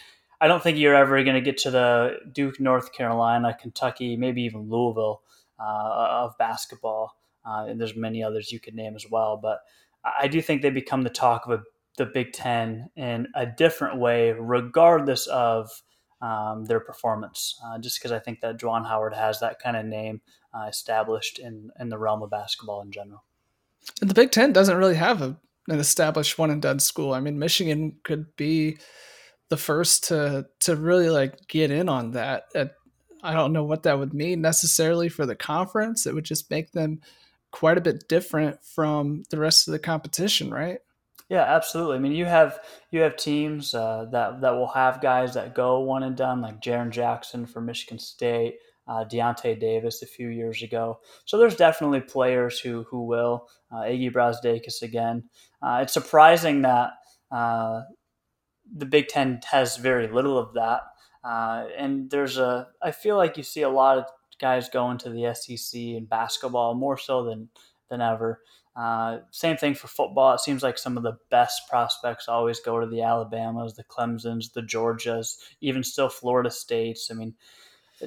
I 0.41 0.47
don't 0.47 0.61
think 0.61 0.77
you're 0.77 0.95
ever 0.95 1.23
going 1.23 1.35
to 1.35 1.41
get 1.41 1.57
to 1.59 1.71
the 1.71 2.17
Duke, 2.31 2.59
North 2.59 2.91
Carolina, 2.91 3.55
Kentucky, 3.59 4.17
maybe 4.17 4.41
even 4.43 4.69
Louisville 4.69 5.21
uh, 5.59 6.23
of 6.23 6.37
basketball. 6.37 7.15
Uh, 7.45 7.65
and 7.67 7.79
there's 7.79 7.95
many 7.95 8.23
others 8.23 8.51
you 8.51 8.59
could 8.59 8.75
name 8.75 8.95
as 8.95 9.09
well. 9.09 9.37
But 9.37 9.59
I 10.03 10.27
do 10.27 10.41
think 10.41 10.61
they 10.61 10.69
become 10.69 11.03
the 11.03 11.09
talk 11.09 11.45
of 11.45 11.51
a, 11.51 11.63
the 11.97 12.05
Big 12.05 12.33
Ten 12.33 12.89
in 12.95 13.27
a 13.35 13.45
different 13.45 13.99
way, 13.99 14.31
regardless 14.31 15.27
of 15.27 15.69
um, 16.23 16.65
their 16.65 16.79
performance. 16.79 17.59
Uh, 17.63 17.77
just 17.77 17.99
because 17.99 18.11
I 18.11 18.19
think 18.19 18.39
that 18.41 18.57
Juwan 18.57 18.87
Howard 18.87 19.13
has 19.13 19.41
that 19.41 19.59
kind 19.59 19.75
of 19.75 19.85
name 19.85 20.21
uh, 20.53 20.67
established 20.69 21.37
in 21.37 21.69
in 21.79 21.89
the 21.89 21.97
realm 21.97 22.23
of 22.23 22.29
basketball 22.29 22.81
in 22.81 22.91
general. 22.91 23.23
The 24.01 24.13
Big 24.13 24.31
Ten 24.31 24.53
doesn't 24.53 24.77
really 24.77 24.95
have 24.95 25.21
a, 25.21 25.37
an 25.67 25.79
established 25.79 26.39
one 26.39 26.49
and 26.49 26.61
done 26.61 26.79
school. 26.79 27.13
I 27.13 27.19
mean, 27.19 27.37
Michigan 27.37 27.97
could 28.03 28.35
be 28.37 28.77
the 29.49 29.57
first 29.57 30.05
to 30.05 30.47
to 30.61 30.75
really 30.75 31.09
like 31.09 31.47
get 31.47 31.69
in 31.69 31.89
on 31.89 32.11
that. 32.11 32.45
I 33.21 33.33
don't 33.33 33.53
know 33.53 33.63
what 33.63 33.83
that 33.83 33.99
would 33.99 34.13
mean 34.13 34.41
necessarily 34.41 35.09
for 35.09 35.25
the 35.25 35.35
conference. 35.35 36.05
It 36.05 36.13
would 36.13 36.25
just 36.25 36.49
make 36.49 36.71
them 36.71 37.01
quite 37.51 37.77
a 37.77 37.81
bit 37.81 38.07
different 38.07 38.63
from 38.63 39.23
the 39.29 39.39
rest 39.39 39.67
of 39.67 39.73
the 39.73 39.79
competition, 39.79 40.51
right? 40.51 40.79
Yeah, 41.29 41.43
absolutely. 41.43 41.95
I 41.97 41.99
mean, 41.99 42.11
you 42.11 42.25
have 42.25 42.59
you 42.91 43.01
have 43.01 43.15
teams 43.15 43.73
uh, 43.73 44.05
that 44.11 44.41
that 44.41 44.51
will 44.51 44.67
have 44.67 45.01
guys 45.01 45.33
that 45.33 45.55
go 45.55 45.79
one 45.79 46.03
and 46.03 46.15
done, 46.15 46.41
like 46.41 46.61
Jaren 46.61 46.89
Jackson 46.91 47.45
for 47.45 47.61
Michigan 47.61 47.97
State, 47.97 48.55
uh, 48.87 49.05
Deyonta 49.05 49.59
Davis 49.59 50.01
a 50.01 50.05
few 50.05 50.27
years 50.27 50.61
ago. 50.61 50.99
So 51.25 51.37
there's 51.37 51.55
definitely 51.55 52.01
players 52.01 52.59
who 52.59 52.83
who 52.89 53.05
will. 53.05 53.47
Uh, 53.71 53.81
Iggy 53.83 54.11
Brazdeikis 54.13 54.81
again. 54.83 55.23
uh, 55.61 55.79
it's 55.81 55.93
surprising 55.93 56.61
that 56.61 56.91
uh, 57.31 57.81
the 58.75 58.85
Big 58.85 59.07
Ten 59.07 59.41
has 59.51 59.77
very 59.77 60.07
little 60.07 60.37
of 60.37 60.53
that. 60.53 60.81
Uh, 61.23 61.67
and 61.77 62.09
there's 62.09 62.37
a, 62.37 62.67
I 62.81 62.91
feel 62.91 63.15
like 63.17 63.37
you 63.37 63.43
see 63.43 63.61
a 63.61 63.69
lot 63.69 63.97
of 63.97 64.05
guys 64.39 64.69
going 64.69 64.97
to 64.99 65.09
the 65.09 65.33
SEC 65.33 65.79
in 65.79 66.05
basketball 66.05 66.73
more 66.75 66.97
so 66.97 67.23
than 67.25 67.49
than 67.89 68.01
ever. 68.01 68.41
Uh, 68.75 69.19
same 69.31 69.55
thing 69.55 69.75
for 69.75 69.87
football. 69.87 70.33
It 70.33 70.39
seems 70.39 70.63
like 70.63 70.77
some 70.77 70.97
of 70.97 71.03
the 71.03 71.17
best 71.29 71.69
prospects 71.69 72.27
always 72.27 72.59
go 72.59 72.79
to 72.79 72.87
the 72.87 73.01
Alabamas, 73.01 73.75
the 73.75 73.83
Clemsons, 73.83 74.51
the 74.53 74.63
Georgias, 74.63 75.37
even 75.61 75.83
still 75.83 76.09
Florida 76.09 76.49
States. 76.49 77.11
I 77.11 77.13
mean, 77.13 77.35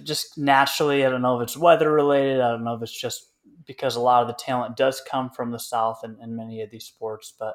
just 0.02 0.36
naturally, 0.36 1.06
I 1.06 1.10
don't 1.10 1.22
know 1.22 1.40
if 1.40 1.44
it's 1.44 1.56
weather 1.56 1.92
related. 1.92 2.40
I 2.40 2.50
don't 2.50 2.64
know 2.64 2.74
if 2.74 2.82
it's 2.82 3.00
just 3.00 3.30
because 3.64 3.94
a 3.94 4.00
lot 4.00 4.22
of 4.22 4.28
the 4.28 4.34
talent 4.34 4.76
does 4.76 5.00
come 5.08 5.30
from 5.30 5.52
the 5.52 5.58
South 5.58 6.00
in, 6.04 6.16
in 6.20 6.36
many 6.36 6.60
of 6.62 6.70
these 6.70 6.84
sports. 6.84 7.32
But 7.38 7.54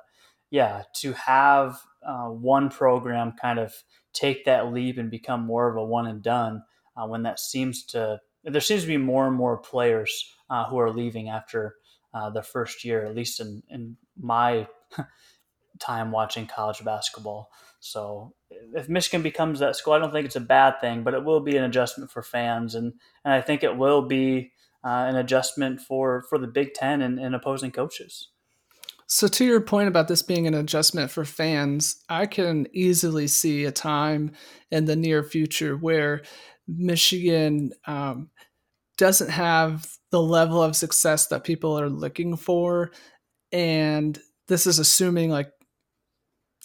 yeah, 0.49 0.83
to 0.95 1.13
have 1.13 1.79
uh, 2.05 2.27
one 2.27 2.69
program 2.69 3.33
kind 3.39 3.59
of 3.59 3.73
take 4.13 4.45
that 4.45 4.71
leap 4.73 4.97
and 4.97 5.11
become 5.11 5.45
more 5.45 5.69
of 5.69 5.77
a 5.77 5.83
one 5.83 6.07
and 6.07 6.21
done 6.21 6.63
uh, 6.97 7.07
when 7.07 7.23
that 7.23 7.39
seems 7.39 7.85
to 7.85 8.19
there 8.43 8.61
seems 8.61 8.81
to 8.81 8.87
be 8.87 8.97
more 8.97 9.27
and 9.27 9.35
more 9.35 9.57
players 9.57 10.33
uh, 10.49 10.65
who 10.65 10.77
are 10.79 10.91
leaving 10.91 11.29
after 11.29 11.75
uh, 12.13 12.29
the 12.29 12.43
first 12.43 12.83
year, 12.83 13.05
at 13.05 13.15
least 13.15 13.39
in, 13.39 13.63
in 13.69 13.97
my 14.19 14.67
time 15.79 16.11
watching 16.11 16.47
college 16.47 16.83
basketball. 16.83 17.49
So 17.79 18.33
if 18.73 18.87
Michigan 18.89 19.23
becomes 19.23 19.59
that 19.59 19.75
school, 19.75 19.93
I 19.93 19.99
don't 19.99 20.11
think 20.11 20.25
it's 20.25 20.35
a 20.35 20.41
bad 20.41 20.79
thing, 20.81 21.03
but 21.03 21.13
it 21.13 21.23
will 21.23 21.39
be 21.39 21.57
an 21.57 21.63
adjustment 21.63 22.11
for 22.11 22.21
fans, 22.21 22.75
and 22.75 22.93
and 23.25 23.33
I 23.33 23.41
think 23.41 23.63
it 23.63 23.75
will 23.75 24.03
be 24.03 24.51
uh, 24.83 25.05
an 25.09 25.15
adjustment 25.15 25.81
for 25.81 26.23
for 26.29 26.37
the 26.37 26.47
Big 26.47 26.73
Ten 26.73 27.01
and, 27.01 27.19
and 27.19 27.33
opposing 27.33 27.71
coaches. 27.71 28.29
So 29.07 29.27
to 29.27 29.43
your 29.43 29.59
point 29.59 29.89
about 29.89 30.07
this 30.07 30.21
being 30.21 30.47
an 30.47 30.53
adjustment 30.53 31.11
for 31.11 31.25
fans, 31.25 32.01
I 32.07 32.27
can 32.27 32.67
easily 32.71 33.27
see 33.27 33.65
a 33.65 33.71
time 33.71 34.31
in 34.69 34.85
the 34.85 34.95
near 34.95 35.21
future 35.21 35.75
where 35.75 36.21
Michigan 36.65 37.73
um, 37.85 38.29
doesn't 38.97 39.29
have 39.29 39.87
the 40.11 40.21
level 40.21 40.61
of 40.61 40.75
success 40.75 41.27
that 41.27 41.43
people 41.43 41.79
are 41.79 41.89
looking 41.89 42.37
for, 42.37 42.91
and 43.51 44.19
this 44.47 44.67
is 44.67 44.79
assuming 44.79 45.29
like 45.29 45.51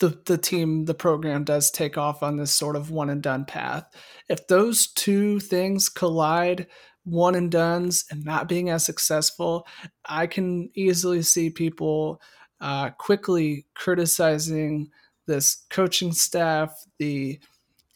the 0.01 0.21
the 0.27 0.39
team, 0.39 0.85
the 0.85 0.95
program 0.95 1.45
does 1.45 1.71
take 1.71 1.97
off 1.97 2.23
on 2.23 2.37
this 2.37 2.53
sort 2.53 2.77
of 2.77 2.91
one 2.91 3.11
and 3.11 3.23
done 3.23 3.45
path. 3.45 3.89
If 4.29 4.47
those 4.47 4.89
two 4.89 5.41
things 5.41 5.89
collide, 5.89 6.67
one 7.05 7.35
and 7.35 7.51
duns 7.51 8.05
and 8.11 8.25
not 8.25 8.49
being 8.49 8.69
as 8.69 8.85
successful, 8.85 9.67
I 10.05 10.27
can 10.27 10.71
easily 10.75 11.23
see 11.23 11.51
people 11.51 12.21
uh, 12.61 12.91
quickly 12.91 13.67
criticizing 13.75 14.91
this 15.27 15.65
coaching 15.71 16.13
staff, 16.13 16.75
the 16.99 17.39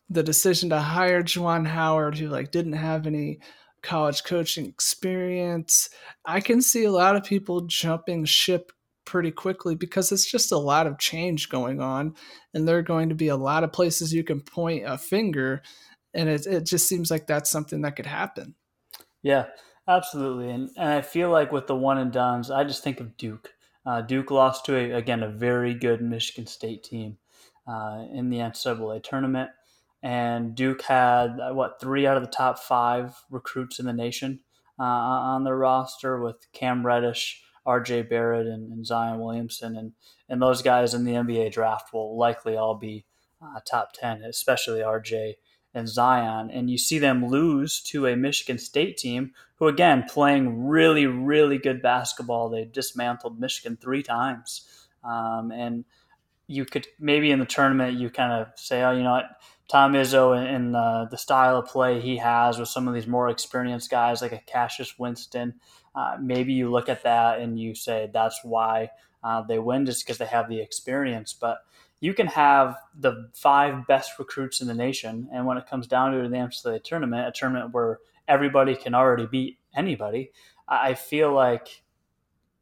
the 0.09 0.23
decision 0.23 0.71
to 0.71 0.81
hire 0.81 1.23
Juwan 1.23 1.67
Howard, 1.67 2.19
who 2.19 2.29
like 2.29 2.51
didn't 2.51 2.73
have 2.73 3.07
any 3.07 3.41
college 3.83 4.25
coaching 4.25 4.67
experience. 4.67 5.89
I 6.25 6.41
can 6.41 6.61
see 6.63 6.85
a 6.85 6.93
lot 6.93 7.17
of 7.17 7.25
people 7.25 7.63
jumping 7.63 8.25
ship 8.25 8.73
pretty 9.05 9.31
quickly 9.31 9.75
because 9.75 10.13
it's 10.13 10.31
just 10.31 10.53
a 10.53 10.59
lot 10.59 10.87
of 10.87 10.99
change 10.99 11.49
going 11.49 11.81
on, 11.81 12.15
and 12.55 12.67
there 12.67 12.79
are 12.79 12.83
going 12.83 13.09
to 13.09 13.15
be 13.15 13.29
a 13.29 13.37
lot 13.37 13.65
of 13.65 13.73
places 13.73 14.13
you 14.13 14.25
can 14.25 14.41
point 14.41 14.85
a 14.87 14.99
finger, 14.99 15.63
and 16.15 16.29
it 16.29 16.47
it 16.47 16.67
just 16.67 16.87
seems 16.87 17.11
like 17.11 17.27
that's 17.27 17.51
something 17.51 17.83
that 17.83 17.97
could 17.97 18.07
happen. 18.07 18.55
Yeah, 19.23 19.47
absolutely, 19.89 20.51
and 20.51 20.71
and 20.77 20.89
I 20.91 21.03
feel 21.03 21.31
like 21.31 21.53
with 21.53 21.67
the 21.67 21.77
one 21.77 21.99
and 21.99 22.13
duns, 22.13 22.51
I 22.51 22.65
just 22.65 22.85
think 22.85 23.01
of 23.01 23.17
Duke. 23.17 23.53
Uh, 23.87 24.03
Duke 24.03 24.31
lost 24.31 24.67
to 24.67 24.77
a, 24.77 24.93
again 24.93 25.23
a 25.23 25.29
very 25.29 25.75
good 25.75 26.03
Michigan 26.03 26.47
State 26.47 26.85
team 26.85 27.19
uh, 27.67 28.05
in 28.13 28.31
the 28.31 28.39
NCAA 28.39 29.03
tournament, 29.03 29.51
and 30.03 30.55
Duke 30.55 30.83
had 30.83 31.39
uh, 31.41 31.53
what 31.53 31.81
three 31.81 32.07
out 32.07 32.17
of 32.17 32.23
the 32.23 32.31
top 32.31 32.59
five 32.59 33.15
recruits 33.31 33.79
in 33.79 33.87
the 33.87 33.93
nation 33.93 34.41
uh, 34.79 34.83
on 34.83 35.45
their 35.45 35.57
roster 35.57 36.21
with 36.21 36.47
Cam 36.53 36.87
Reddish, 36.87 37.43
R.J. 37.67 38.03
Barrett, 38.03 38.47
and, 38.47 38.73
and, 38.73 38.87
Zion 38.87 39.21
Williamson, 39.21 39.77
and 39.77 39.93
and 40.29 40.41
those 40.41 40.63
guys 40.63 40.95
in 40.95 41.05
the 41.05 41.13
NBA 41.13 41.53
draft 41.53 41.93
will 41.93 42.17
likely 42.17 42.57
all 42.57 42.75
be 42.75 43.05
uh, 43.43 43.61
top 43.69 43.93
ten, 43.93 44.23
especially 44.23 44.83
R.J 44.83 45.37
and 45.75 45.89
Zion, 45.89 46.51
and 46.51 46.69
you 46.69 46.79
see 46.79 46.99
them 46.99 47.29
lose 47.29 47.81
to 47.81 48.07
a 48.07 48.17
Michigan 48.17 48.59
State 48.59 48.97
team 48.97 49.33
who, 49.57 49.69
again, 49.69 50.05
playing 50.09 50.67
really, 50.67 51.07
really 51.07 51.59
good 51.59 51.81
basketball. 51.81 52.49
They 52.49 52.65
dismantled 52.65 53.39
Michigan 53.39 53.79
three 53.81 54.03
times. 54.03 54.69
Um, 55.05 55.53
and 55.53 55.85
you 56.47 56.65
could 56.65 56.89
maybe 56.99 57.31
in 57.31 57.39
the 57.39 57.47
tournament, 57.47 57.99
you 57.99 58.11
kind 58.11 58.33
of 58.33 58.49
say, 58.57 58.83
oh, 58.83 58.91
you 58.91 59.05
know 59.05 59.13
what? 59.13 59.27
Tom 59.71 59.93
Izzo 59.93 60.37
and, 60.37 60.75
the, 60.75 61.07
the 61.13 61.17
style 61.17 61.59
of 61.59 61.67
play 61.67 62.01
he 62.01 62.17
has 62.17 62.59
with 62.59 62.69
some 62.69 62.89
of 62.89 62.95
these 62.95 63.07
more 63.07 63.29
experienced 63.29 63.89
guys 63.89 64.21
like 64.21 64.33
a 64.33 64.39
Cassius 64.39 64.99
Winston, 64.99 65.55
uh, 65.95 66.17
maybe 66.21 66.53
you 66.53 66.71
look 66.71 66.89
at 66.89 67.05
that 67.05 67.39
and 67.39 67.59
you 67.59 67.77
say 67.77 68.11
that's 68.13 68.41
why 68.43 68.91
uh, 69.23 69.43
they 69.43 69.61
win 69.61 69.87
just 69.87 70.05
because 70.05 70.19
they 70.19 70.27
have 70.27 70.49
the 70.49 70.61
experience. 70.61 71.33
But 71.33 71.59
you 72.01 72.15
can 72.15 72.27
have 72.27 72.77
the 72.99 73.31
five 73.33 73.87
best 73.87 74.19
recruits 74.19 74.61
in 74.61 74.67
the 74.67 74.75
nation, 74.75 75.29
and 75.33 75.47
when 75.47 75.57
it 75.57 75.69
comes 75.69 75.87
down 75.87 76.13
to 76.13 76.29
the 76.29 76.37
NCAA 76.37 76.83
tournament, 76.83 77.29
a 77.29 77.33
tournament 77.33 77.73
where 77.73 78.01
everybody 78.27 78.75
can 78.75 78.95
already 78.95 79.27
beat 79.27 79.59
anybody, 79.77 80.33
I 80.67 80.95
feel 80.95 81.33
like 81.33 81.83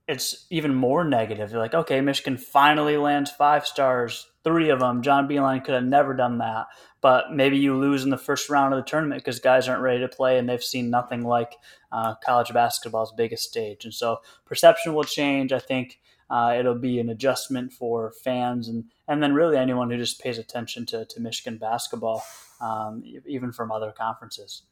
it's 0.07 0.47
even 0.51 0.75
more 0.75 1.05
negative. 1.05 1.53
You're 1.53 1.61
like, 1.61 1.75
okay, 1.75 2.01
Michigan 2.01 2.37
finally 2.37 2.97
lands 2.97 3.31
five 3.31 3.67
stars, 3.67 4.29
three 4.45 4.71
of 4.71 4.81
them. 4.81 5.03
John 5.03 5.29
Beilein 5.29 5.65
could 5.65 5.75
have 5.75 5.85
never 5.85 6.15
done 6.15 6.39
that, 6.39 6.67
but 7.01 7.33
maybe 7.33 7.59
you 7.59 7.77
lose 7.77 8.05
in 8.05 8.11
the 8.11 8.17
first 8.17 8.49
round 8.49 8.73
of 8.73 8.79
the 8.79 8.89
tournament 8.89 9.23
because 9.23 9.41
guys 9.41 9.69
aren't 9.69 9.83
ready 9.83 10.01
to 10.01 10.09
play 10.09 10.39
and 10.39 10.49
they've 10.49 10.63
seen 10.63 10.91
nothing 10.91 11.23
like 11.23 11.57
uh, 11.93 12.15
college 12.25 12.53
basketball's 12.53 13.13
biggest 13.13 13.45
stage. 13.45 13.85
And 13.85 13.95
so 13.95 14.19
perception 14.47 14.95
will 14.95 15.05
change. 15.05 15.53
I 15.53 15.59
think 15.59 15.99
uh, 16.31 16.55
it'll 16.59 16.79
be 16.79 16.99
an 16.99 17.09
adjustment 17.09 17.73
for 17.73 18.13
fans 18.13 18.69
and, 18.69 18.85
and 19.07 19.23
then 19.23 19.35
really 19.35 19.57
anyone 19.57 19.91
who 19.91 19.97
just 19.97 20.21
pays 20.21 20.39
attention 20.39 20.87
to, 20.87 21.05
to 21.07 21.21
Michigan 21.21 21.59
basketball, 21.59 22.23
um, 22.61 23.03
even 23.27 23.53
from 23.53 23.73
other 23.73 23.93
conferences. 23.93 24.63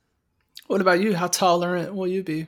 What 0.66 0.80
about 0.80 1.00
you? 1.00 1.14
How 1.14 1.28
tolerant 1.28 1.94
will 1.94 2.08
you 2.08 2.22
be? 2.22 2.46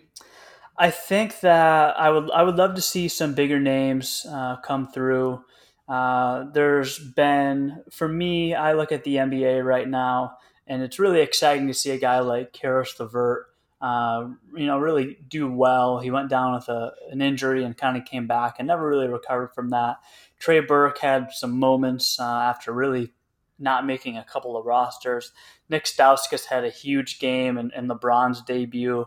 I 0.77 0.91
think 0.91 1.41
that 1.41 1.99
I 1.99 2.11
would 2.11 2.31
I 2.31 2.43
would 2.45 2.57
love 2.57 2.77
to 2.77 2.81
see 2.81 3.09
some 3.09 3.35
bigger 3.35 3.59
names 3.59 4.25
uh, 4.29 4.57
come 4.57 4.89
through. 4.89 5.45
Uh, 5.89 6.45
there's 6.53 6.99
been 6.99 7.83
for 7.91 8.09
me, 8.09 8.55
I 8.55 8.75
look 8.75 8.93
at 8.93 9.05
the 9.05 9.17
NBA 9.17 9.65
right 9.65 9.89
now, 9.89 10.37
and 10.67 10.83
it's 10.83 10.99
really 10.99 11.21
exciting 11.21 11.67
to 11.69 11.75
see 11.75 11.91
a 11.91 11.99
guy 11.99 12.21
like 12.21 12.53
Caris 12.53 12.99
LeVert 13.01 13.47
uh, 13.81 14.29
you 14.57 14.67
know, 14.67 14.79
really 14.79 15.19
do 15.29 15.51
well. 15.51 15.99
He 16.01 16.11
went 16.11 16.29
down 16.29 16.55
with 16.55 16.69
a, 16.69 16.93
an 17.11 17.23
injury 17.23 17.65
and 17.65 17.77
kind 17.77 17.97
of 17.97 18.05
came 18.05 18.27
back 18.27 18.57
and 18.59 18.67
never 18.67 18.89
really 18.89 19.07
recovered 19.07 19.55
from 19.55 19.71
that. 19.71 19.99
Trey 20.39 20.61
Burke 20.61 20.99
had 20.99 21.33
some 21.33 21.59
moments 21.59 22.19
uh, 22.19 22.25
after 22.25 22.73
really 22.73 23.13
not 23.59 23.87
making 23.87 24.17
a 24.17 24.25
couple 24.25 24.57
of 24.57 24.67
rosters. 24.67 25.33
Nick 25.69 25.85
Stauskas 25.85 26.47
had 26.47 26.65
a 26.65 26.71
huge 26.71 27.19
game 27.19 27.59
in, 27.59 27.71
in 27.77 27.89
LeBron's 27.89 28.43
debut. 28.43 29.07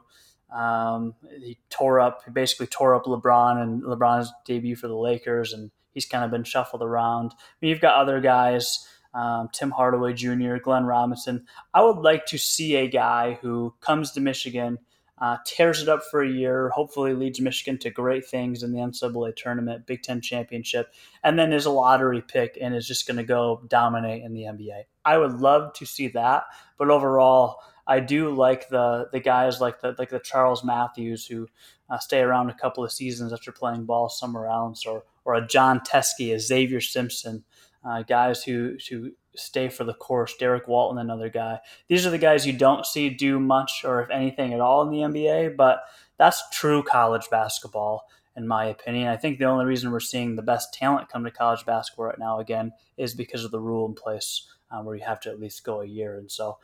Um, 0.53 1.15
he 1.39 1.57
tore 1.69 1.99
up, 1.99 2.21
he 2.25 2.31
basically 2.31 2.67
tore 2.67 2.95
up 2.95 3.05
LeBron 3.05 3.61
and 3.61 3.83
LeBron's 3.83 4.31
debut 4.45 4.75
for 4.75 4.87
the 4.87 4.95
Lakers, 4.97 5.53
and 5.53 5.71
he's 5.93 6.05
kind 6.05 6.23
of 6.23 6.31
been 6.31 6.43
shuffled 6.43 6.81
around. 6.81 7.33
Mean, 7.61 7.69
you've 7.69 7.81
got 7.81 7.95
other 7.95 8.19
guys 8.19 8.87
um, 9.13 9.49
Tim 9.51 9.71
Hardaway 9.71 10.13
Jr., 10.13 10.57
Glenn 10.57 10.85
Robinson. 10.85 11.45
I 11.73 11.83
would 11.83 11.97
like 11.97 12.25
to 12.27 12.37
see 12.37 12.75
a 12.75 12.87
guy 12.87 13.37
who 13.41 13.73
comes 13.81 14.11
to 14.11 14.21
Michigan, 14.21 14.79
uh, 15.17 15.37
tears 15.45 15.81
it 15.81 15.89
up 15.89 16.01
for 16.09 16.23
a 16.23 16.29
year, 16.29 16.69
hopefully 16.69 17.13
leads 17.13 17.39
Michigan 17.39 17.77
to 17.79 17.89
great 17.89 18.25
things 18.25 18.63
in 18.63 18.71
the 18.71 18.79
NCAA 18.79 19.35
tournament, 19.35 19.85
Big 19.85 20.01
Ten 20.01 20.21
championship, 20.21 20.93
and 21.23 21.37
then 21.37 21.53
is 21.53 21.65
a 21.65 21.71
lottery 21.71 22.21
pick 22.21 22.57
and 22.59 22.73
is 22.73 22.87
just 22.87 23.05
going 23.05 23.17
to 23.17 23.23
go 23.23 23.61
dominate 23.67 24.23
in 24.23 24.33
the 24.33 24.43
NBA. 24.43 24.83
I 25.05 25.17
would 25.17 25.33
love 25.33 25.73
to 25.73 25.85
see 25.85 26.07
that, 26.09 26.45
but 26.77 26.89
overall, 26.89 27.59
I 27.91 27.99
do 27.99 28.33
like 28.33 28.69
the 28.69 29.09
the 29.11 29.19
guys 29.19 29.59
like 29.59 29.81
the 29.81 29.93
like 29.99 30.09
the 30.09 30.19
Charles 30.19 30.63
Matthews 30.63 31.25
who 31.25 31.47
uh, 31.89 31.99
stay 31.99 32.21
around 32.21 32.49
a 32.49 32.53
couple 32.53 32.85
of 32.85 32.91
seasons 32.91 33.33
after 33.33 33.51
playing 33.51 33.83
ball 33.83 34.07
somewhere 34.07 34.47
else, 34.47 34.85
or 34.85 35.03
or 35.25 35.35
a 35.35 35.45
Jon 35.45 35.81
Teske, 35.81 36.33
a 36.33 36.39
Xavier 36.39 36.79
Simpson, 36.79 37.43
uh, 37.83 38.03
guys 38.03 38.45
who 38.45 38.77
who 38.89 39.11
stay 39.35 39.67
for 39.67 39.83
the 39.83 39.93
course. 39.93 40.33
Derrick 40.37 40.69
Walton, 40.69 40.99
another 40.99 41.29
guy. 41.29 41.59
These 41.89 42.05
are 42.05 42.11
the 42.11 42.17
guys 42.17 42.47
you 42.47 42.53
don't 42.53 42.85
see 42.85 43.09
do 43.09 43.39
much 43.39 43.83
or 43.83 44.01
if 44.01 44.09
anything 44.09 44.53
at 44.53 44.61
all 44.61 44.81
in 44.83 44.89
the 44.89 44.99
NBA, 44.99 45.57
but 45.57 45.81
that's 46.17 46.41
true 46.53 46.83
college 46.83 47.29
basketball 47.29 48.05
in 48.37 48.47
my 48.47 48.65
opinion. 48.65 49.09
I 49.09 49.17
think 49.17 49.37
the 49.37 49.45
only 49.45 49.65
reason 49.65 49.91
we're 49.91 49.99
seeing 49.99 50.37
the 50.37 50.41
best 50.41 50.73
talent 50.73 51.09
come 51.09 51.25
to 51.25 51.31
college 51.31 51.65
basketball 51.65 52.05
right 52.05 52.19
now 52.19 52.39
again 52.39 52.71
is 52.95 53.13
because 53.13 53.43
of 53.43 53.51
the 53.51 53.59
rule 53.59 53.85
in 53.85 53.93
place 53.93 54.47
uh, 54.71 54.81
where 54.81 54.95
you 54.95 55.03
have 55.03 55.19
to 55.21 55.29
at 55.29 55.41
least 55.41 55.65
go 55.65 55.81
a 55.81 55.85
year. 55.85 56.17
And 56.17 56.31
so 56.31 56.57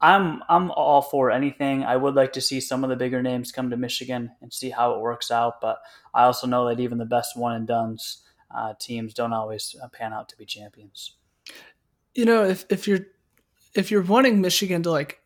I'm 0.00 0.42
I'm 0.48 0.70
all 0.72 1.00
for 1.00 1.30
anything. 1.30 1.82
I 1.82 1.96
would 1.96 2.14
like 2.14 2.34
to 2.34 2.40
see 2.40 2.60
some 2.60 2.84
of 2.84 2.90
the 2.90 2.96
bigger 2.96 3.22
names 3.22 3.52
come 3.52 3.70
to 3.70 3.76
Michigan 3.76 4.32
and 4.42 4.52
see 4.52 4.70
how 4.70 4.92
it 4.92 5.00
works 5.00 5.30
out, 5.30 5.60
but 5.60 5.78
I 6.12 6.24
also 6.24 6.46
know 6.46 6.68
that 6.68 6.80
even 6.80 6.98
the 6.98 7.06
best 7.06 7.36
one 7.36 7.54
and 7.54 7.66
duns 7.66 8.22
uh, 8.54 8.74
teams 8.78 9.14
don't 9.14 9.32
always 9.32 9.74
uh, 9.82 9.88
pan 9.88 10.12
out 10.12 10.28
to 10.28 10.36
be 10.36 10.44
champions. 10.44 11.12
You 12.14 12.24
know, 12.24 12.44
if 12.44 12.66
if 12.68 12.86
you're 12.86 13.06
if 13.74 13.90
you're 13.90 14.02
wanting 14.02 14.40
Michigan 14.40 14.82
to 14.82 14.90
like 14.90 15.20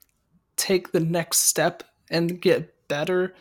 take 0.57 0.93
the 0.93 1.01
next 1.01 1.39
step 1.39 1.83
and 2.11 2.41
get 2.41 2.89
better 2.89 3.35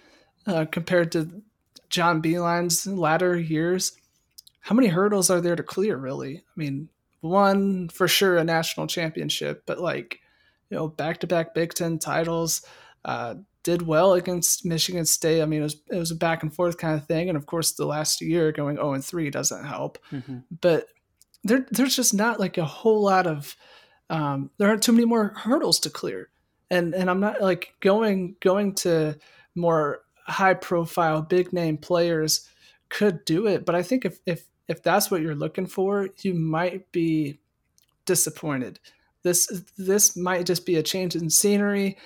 uh, 0.47 0.65
compared 0.71 1.11
to 1.11 1.43
John 1.89 2.21
Beilein's 2.21 2.85
latter 2.85 3.37
years, 3.37 3.93
how 4.61 4.75
many 4.75 4.87
hurdles 4.87 5.29
are 5.29 5.41
there 5.41 5.55
to 5.55 5.63
clear? 5.63 5.95
Really, 5.95 6.37
I 6.37 6.53
mean, 6.55 6.89
one 7.21 7.89
for 7.89 8.07
sure 8.07 8.37
a 8.37 8.43
national 8.43 8.87
championship, 8.87 9.63
but 9.65 9.79
like 9.79 10.19
you 10.69 10.77
know, 10.77 10.87
back 10.87 11.19
to 11.19 11.27
back 11.27 11.53
Big 11.53 11.73
Ten 11.73 11.99
titles. 11.99 12.65
Uh, 13.03 13.35
did 13.63 13.81
well 13.81 14.13
against 14.13 14.65
Michigan 14.65 15.05
State. 15.05 15.41
I 15.41 15.45
mean, 15.45 15.59
it 15.59 15.63
was 15.63 15.81
it 15.91 15.97
was 15.97 16.11
a 16.11 16.15
back 16.15 16.43
and 16.43 16.53
forth 16.53 16.77
kind 16.77 16.95
of 16.95 17.05
thing, 17.05 17.29
and 17.29 17.37
of 17.37 17.45
course, 17.45 17.71
the 17.71 17.85
last 17.85 18.21
year 18.21 18.51
going 18.51 18.77
zero 18.77 18.93
and 18.93 19.03
three 19.03 19.29
doesn't 19.29 19.65
help. 19.65 19.99
Mm-hmm. 20.11 20.39
But 20.61 20.87
there, 21.43 21.65
there's 21.71 21.95
just 21.95 22.13
not 22.13 22.39
like 22.39 22.57
a 22.57 22.65
whole 22.65 23.03
lot 23.03 23.27
of 23.27 23.55
um, 24.09 24.49
there 24.57 24.69
aren't 24.69 24.83
too 24.83 24.91
many 24.91 25.05
more 25.05 25.33
hurdles 25.35 25.79
to 25.81 25.89
clear, 25.89 26.29
and 26.69 26.93
and 26.93 27.09
I'm 27.09 27.19
not 27.19 27.41
like 27.41 27.73
going 27.79 28.35
going 28.39 28.75
to 28.75 29.17
more 29.55 30.01
high 30.25 30.53
profile, 30.53 31.21
big 31.21 31.51
name 31.51 31.77
players 31.77 32.47
could 32.89 33.25
do 33.25 33.47
it, 33.47 33.65
but 33.65 33.75
I 33.75 33.83
think 33.83 34.05
if 34.05 34.19
if 34.25 34.45
if 34.67 34.83
that's 34.83 35.09
what 35.09 35.21
you're 35.21 35.35
looking 35.35 35.65
for, 35.65 36.09
you 36.21 36.33
might 36.33 36.91
be 36.91 37.39
disappointed. 38.05 38.79
This 39.23 39.47
this 39.77 40.15
might 40.15 40.45
just 40.45 40.65
be 40.65 40.75
a 40.75 40.83
change 40.83 41.15
in 41.15 41.29
scenery, 41.29 41.97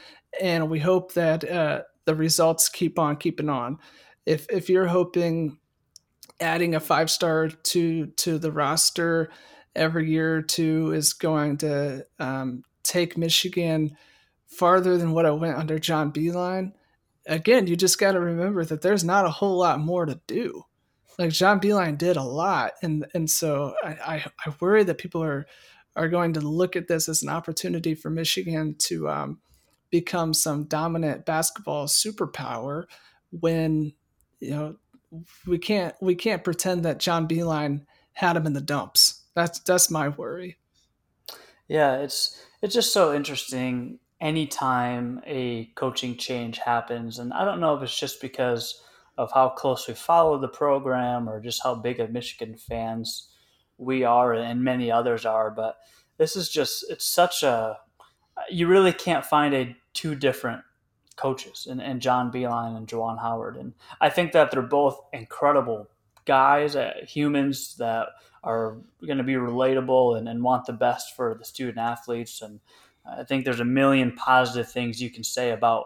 and 0.41 0.70
we 0.70 0.79
hope 0.79 1.13
that 1.13 1.50
uh, 1.50 1.82
the 2.05 2.15
results 2.15 2.70
keep 2.70 2.98
on 2.98 3.17
keeping 3.17 3.50
on. 3.50 3.77
If 4.25 4.48
if 4.50 4.70
you're 4.70 4.88
hoping 4.88 5.58
adding 6.39 6.75
a 6.75 6.79
five 6.79 7.10
star 7.10 7.50
to 7.50 8.08
to 8.08 8.38
the 8.38 8.51
roster 8.51 9.29
every 9.75 10.10
year 10.10 10.38
or 10.38 10.41
two 10.41 10.91
is 10.91 11.13
going 11.13 11.58
to 11.58 12.05
um, 12.20 12.63
take 12.84 13.17
Michigan 13.17 13.96
farther 14.46 14.98
than 14.98 15.12
what 15.12 15.25
it 15.25 15.38
went 15.38 15.58
under 15.58 15.79
John 15.79 16.12
Beilein, 16.12 16.74
again, 17.25 17.67
you 17.67 17.75
just 17.75 18.00
got 18.00 18.12
to 18.12 18.20
remember 18.20 18.63
that 18.65 18.82
there's 18.82 19.03
not 19.03 19.25
a 19.25 19.32
whole 19.32 19.58
lot 19.58 19.79
more 19.79 20.05
to 20.05 20.20
do. 20.27 20.63
Like 21.17 21.32
John 21.32 21.60
Beilein 21.60 21.98
did 21.98 22.17
a 22.17 22.24
lot, 22.24 22.74
and 22.82 23.05
and 23.13 23.29
so 23.29 23.75
I, 23.84 23.89
I, 23.89 24.25
I 24.46 24.53
worry 24.60 24.84
that 24.84 24.98
people 24.98 25.24
are 25.24 25.46
are 25.96 26.10
going 26.10 26.34
to 26.34 26.42
look 26.42 26.76
at 26.76 26.88
this 26.88 27.08
as 27.08 27.24
an 27.24 27.30
opportunity 27.30 27.96
for 27.96 28.10
Michigan 28.10 28.76
to 28.80 29.10
um, 29.10 29.40
become 29.92 30.34
some 30.34 30.64
dominant 30.66 31.26
basketball 31.26 31.86
superpower 31.86 32.86
when 33.32 33.94
you 34.40 34.52
know 34.52 34.76
we 35.46 35.58
can't 35.58 35.96
we 36.02 36.16
can't 36.16 36.44
pretend 36.44 36.84
that 36.86 37.00
John 37.00 37.28
Beilein 37.28 37.86
had 38.14 38.36
him 38.38 38.46
in 38.46 38.54
the 38.54 38.62
dumps. 38.62 39.24
That's 39.36 39.60
that's 39.60 39.92
my 39.92 40.10
worry. 40.10 40.58
Yeah, 41.68 41.98
it's 41.98 42.42
it's 42.62 42.74
just 42.74 42.94
so 42.94 43.14
interesting 43.14 44.00
anytime 44.22 45.22
a 45.26 45.66
coaching 45.76 46.18
change 46.18 46.58
happens. 46.58 47.20
And 47.20 47.34
I 47.34 47.44
don't 47.44 47.60
know 47.60 47.76
if 47.76 47.84
it's 47.84 48.00
just 48.00 48.22
because 48.22 48.82
of 49.18 49.32
how 49.34 49.50
close 49.50 49.88
we 49.88 49.94
follow 49.94 50.40
the 50.40 50.48
program 50.48 51.30
or 51.30 51.42
just 51.42 51.62
how 51.62 51.76
big 51.76 52.00
of 52.00 52.12
Michigan 52.12 52.56
fans 52.58 53.30
we 53.77 54.03
are 54.03 54.34
and 54.34 54.63
many 54.63 54.92
others 54.92 55.25
are, 55.25 55.51
but 55.51 55.77
this 56.18 56.36
is 56.36 56.50
just 56.50 56.86
it's 56.89 57.06
such 57.06 57.44
a 57.44 57.77
you 58.50 58.68
really 58.68 58.94
can't 58.94 59.25
find 59.25 59.53
a 59.53 59.75
two 59.94 60.15
different 60.15 60.63
coaches 61.15 61.68
and, 61.70 61.82
and 61.82 62.01
John 62.01 62.32
Beilein 62.32 62.75
and 62.75 62.88
Juwan 62.88 63.20
Howard. 63.20 63.58
And 63.58 63.74
I 64.01 64.10
think 64.10 64.32
that 64.32 64.51
they're 64.51 64.62
both 64.62 65.00
incredible 65.12 65.89
guys, 66.25 66.75
uh, 66.75 66.94
humans 67.08 67.75
that 67.77 68.08
are 68.44 68.77
going 69.06 69.18
to 69.18 69.24
be 69.24 69.34
relatable 69.34 70.18
and, 70.18 70.27
and 70.27 70.44
want 70.44 70.65
the 70.65 70.74
best 70.74 71.15
for 71.15 71.36
the 71.38 71.46
student 71.46 71.77
athletes. 71.77 72.42
And 72.42 72.60
I 73.06 73.24
think 73.24 73.46
there's 73.46 73.60
a 73.60 73.65
million 73.65 74.13
positive 74.13 74.72
things 74.72 75.01
you 75.01 75.10
can 75.10 75.24
say 75.24 75.51
about 75.51 75.86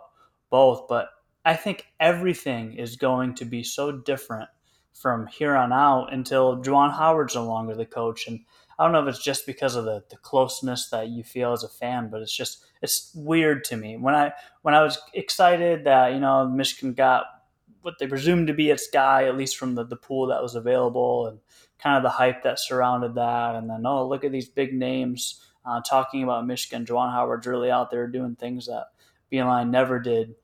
both, 0.50 0.88
but 0.88 1.10
I 1.44 1.56
think 1.56 1.86
everything 2.00 2.74
is 2.74 2.96
going 2.96 3.36
to 3.36 3.46
be 3.46 3.64
so 3.64 3.92
different 3.92 4.50
from 5.00 5.28
here 5.28 5.56
on 5.56 5.72
out 5.72 6.12
until 6.12 6.58
Juwan 6.58 6.94
Howard's 6.94 7.36
no 7.36 7.46
longer 7.46 7.76
the 7.76 7.86
coach. 7.86 8.28
And 8.28 8.40
I 8.78 8.84
don't 8.84 8.92
know 8.92 9.02
if 9.02 9.08
it's 9.08 9.24
just 9.24 9.46
because 9.46 9.76
of 9.76 9.86
the, 9.86 10.04
the 10.10 10.18
closeness 10.18 10.90
that 10.90 11.10
you 11.10 11.24
feel 11.24 11.54
as 11.54 11.64
a 11.64 11.70
fan, 11.70 12.10
but 12.10 12.22
it's 12.22 12.36
just 12.36 12.66
it's 12.82 13.12
weird 13.16 13.64
to 13.66 13.78
me. 13.78 13.98
When 13.98 14.16
I 14.16 14.34
when 14.62 14.74
I 14.74 14.84
was 14.84 15.00
excited 15.14 15.86
that, 15.86 16.14
you 16.14 16.20
know, 16.20 16.48
Michigan 16.48 16.94
got 16.94 17.26
what 17.82 17.96
they 18.00 18.08
presumed 18.08 18.48
to 18.48 18.54
be 18.54 18.70
its 18.70 18.90
guy, 18.90 19.26
at 19.26 19.38
least 19.38 19.58
from 19.58 19.76
the, 19.76 19.84
the 19.84 19.96
pool 19.96 20.28
that 20.28 20.42
was 20.42 20.56
available 20.56 21.28
and 21.28 21.40
kind 21.80 21.98
of 21.98 22.04
the 22.04 22.10
hype 22.10 22.44
that 22.44 22.60
surrounded 22.60 23.16
that. 23.16 23.56
And 23.56 23.70
then, 23.70 23.86
oh, 23.86 24.08
look 24.08 24.24
at 24.24 24.32
these 24.32 24.50
big 24.50 24.74
names 24.74 25.42
uh, 25.66 25.82
talking 25.82 26.24
about 26.24 26.46
Michigan. 26.46 26.86
Juwan 26.86 27.12
Howard's 27.12 27.48
really 27.48 27.72
out 27.72 27.92
there 27.92 28.08
doing 28.08 28.36
things 28.36 28.66
that 28.66 28.88
Beilein 29.32 29.70
never 29.70 30.00
did. 30.00 30.36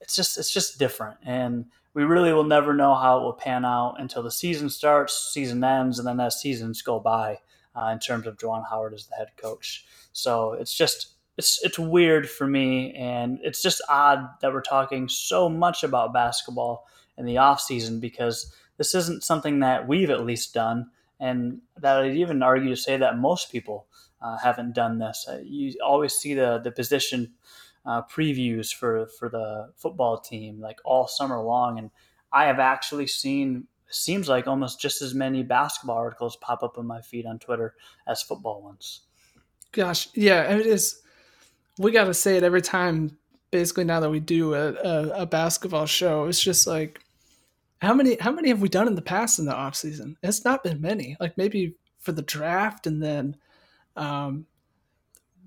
It's 0.00 0.16
just 0.16 0.38
it's 0.38 0.52
just 0.52 0.78
different, 0.78 1.18
and 1.24 1.66
we 1.94 2.04
really 2.04 2.32
will 2.32 2.44
never 2.44 2.72
know 2.74 2.94
how 2.94 3.18
it 3.18 3.22
will 3.22 3.32
pan 3.32 3.64
out 3.64 3.96
until 3.98 4.22
the 4.22 4.30
season 4.30 4.70
starts, 4.70 5.30
season 5.32 5.62
ends, 5.62 5.98
and 5.98 6.06
then 6.06 6.20
as 6.20 6.40
seasons 6.40 6.82
go 6.82 6.98
by. 6.98 7.38
Uh, 7.74 7.86
in 7.86 7.98
terms 7.98 8.26
of 8.26 8.36
Juwan 8.36 8.68
Howard 8.68 8.92
as 8.92 9.06
the 9.06 9.14
head 9.14 9.28
coach, 9.38 9.86
so 10.12 10.52
it's 10.52 10.76
just 10.76 11.14
it's 11.38 11.58
it's 11.64 11.78
weird 11.78 12.28
for 12.28 12.46
me, 12.46 12.92
and 12.92 13.38
it's 13.42 13.62
just 13.62 13.80
odd 13.88 14.28
that 14.42 14.52
we're 14.52 14.60
talking 14.60 15.08
so 15.08 15.48
much 15.48 15.82
about 15.82 16.12
basketball 16.12 16.86
in 17.16 17.24
the 17.24 17.38
off 17.38 17.60
season 17.60 17.98
because 17.98 18.54
this 18.76 18.94
isn't 18.94 19.24
something 19.24 19.60
that 19.60 19.88
we've 19.88 20.10
at 20.10 20.26
least 20.26 20.52
done, 20.52 20.90
and 21.18 21.62
that 21.78 21.96
I'd 21.98 22.16
even 22.16 22.42
argue 22.42 22.68
to 22.70 22.76
say 22.76 22.98
that 22.98 23.18
most 23.18 23.50
people 23.50 23.86
uh, 24.20 24.36
haven't 24.36 24.74
done 24.74 24.98
this. 24.98 25.26
Uh, 25.26 25.40
you 25.42 25.74
always 25.82 26.12
see 26.12 26.34
the 26.34 26.60
the 26.62 26.70
position 26.70 27.32
uh, 27.84 28.02
previews 28.02 28.72
for 28.74 29.06
for 29.06 29.28
the 29.28 29.72
football 29.76 30.18
team 30.18 30.60
like 30.60 30.78
all 30.84 31.08
summer 31.08 31.40
long, 31.40 31.78
and 31.78 31.90
I 32.32 32.46
have 32.46 32.58
actually 32.58 33.06
seen 33.06 33.66
seems 33.88 34.28
like 34.28 34.46
almost 34.46 34.80
just 34.80 35.02
as 35.02 35.14
many 35.14 35.42
basketball 35.42 35.96
articles 35.96 36.36
pop 36.36 36.62
up 36.62 36.78
on 36.78 36.86
my 36.86 37.00
feed 37.00 37.26
on 37.26 37.38
Twitter 37.38 37.74
as 38.06 38.22
football 38.22 38.62
ones. 38.62 39.02
Gosh, 39.72 40.08
yeah, 40.14 40.54
it 40.54 40.66
is. 40.66 41.00
We 41.78 41.92
got 41.92 42.04
to 42.04 42.14
say 42.14 42.36
it 42.36 42.42
every 42.42 42.62
time. 42.62 43.16
Basically, 43.50 43.84
now 43.84 44.00
that 44.00 44.10
we 44.10 44.18
do 44.18 44.54
a, 44.54 44.72
a, 44.72 45.08
a, 45.22 45.26
basketball 45.26 45.84
show, 45.84 46.24
it's 46.24 46.42
just 46.42 46.66
like 46.66 47.00
how 47.82 47.92
many 47.92 48.16
how 48.18 48.32
many 48.32 48.48
have 48.48 48.62
we 48.62 48.68
done 48.68 48.86
in 48.86 48.94
the 48.94 49.02
past 49.02 49.38
in 49.38 49.44
the 49.44 49.54
off 49.54 49.74
season? 49.76 50.16
It's 50.22 50.44
not 50.44 50.64
been 50.64 50.80
many. 50.80 51.16
Like 51.20 51.36
maybe 51.36 51.74
for 51.98 52.12
the 52.12 52.22
draft, 52.22 52.86
and 52.86 53.02
then 53.02 53.36
um, 53.96 54.46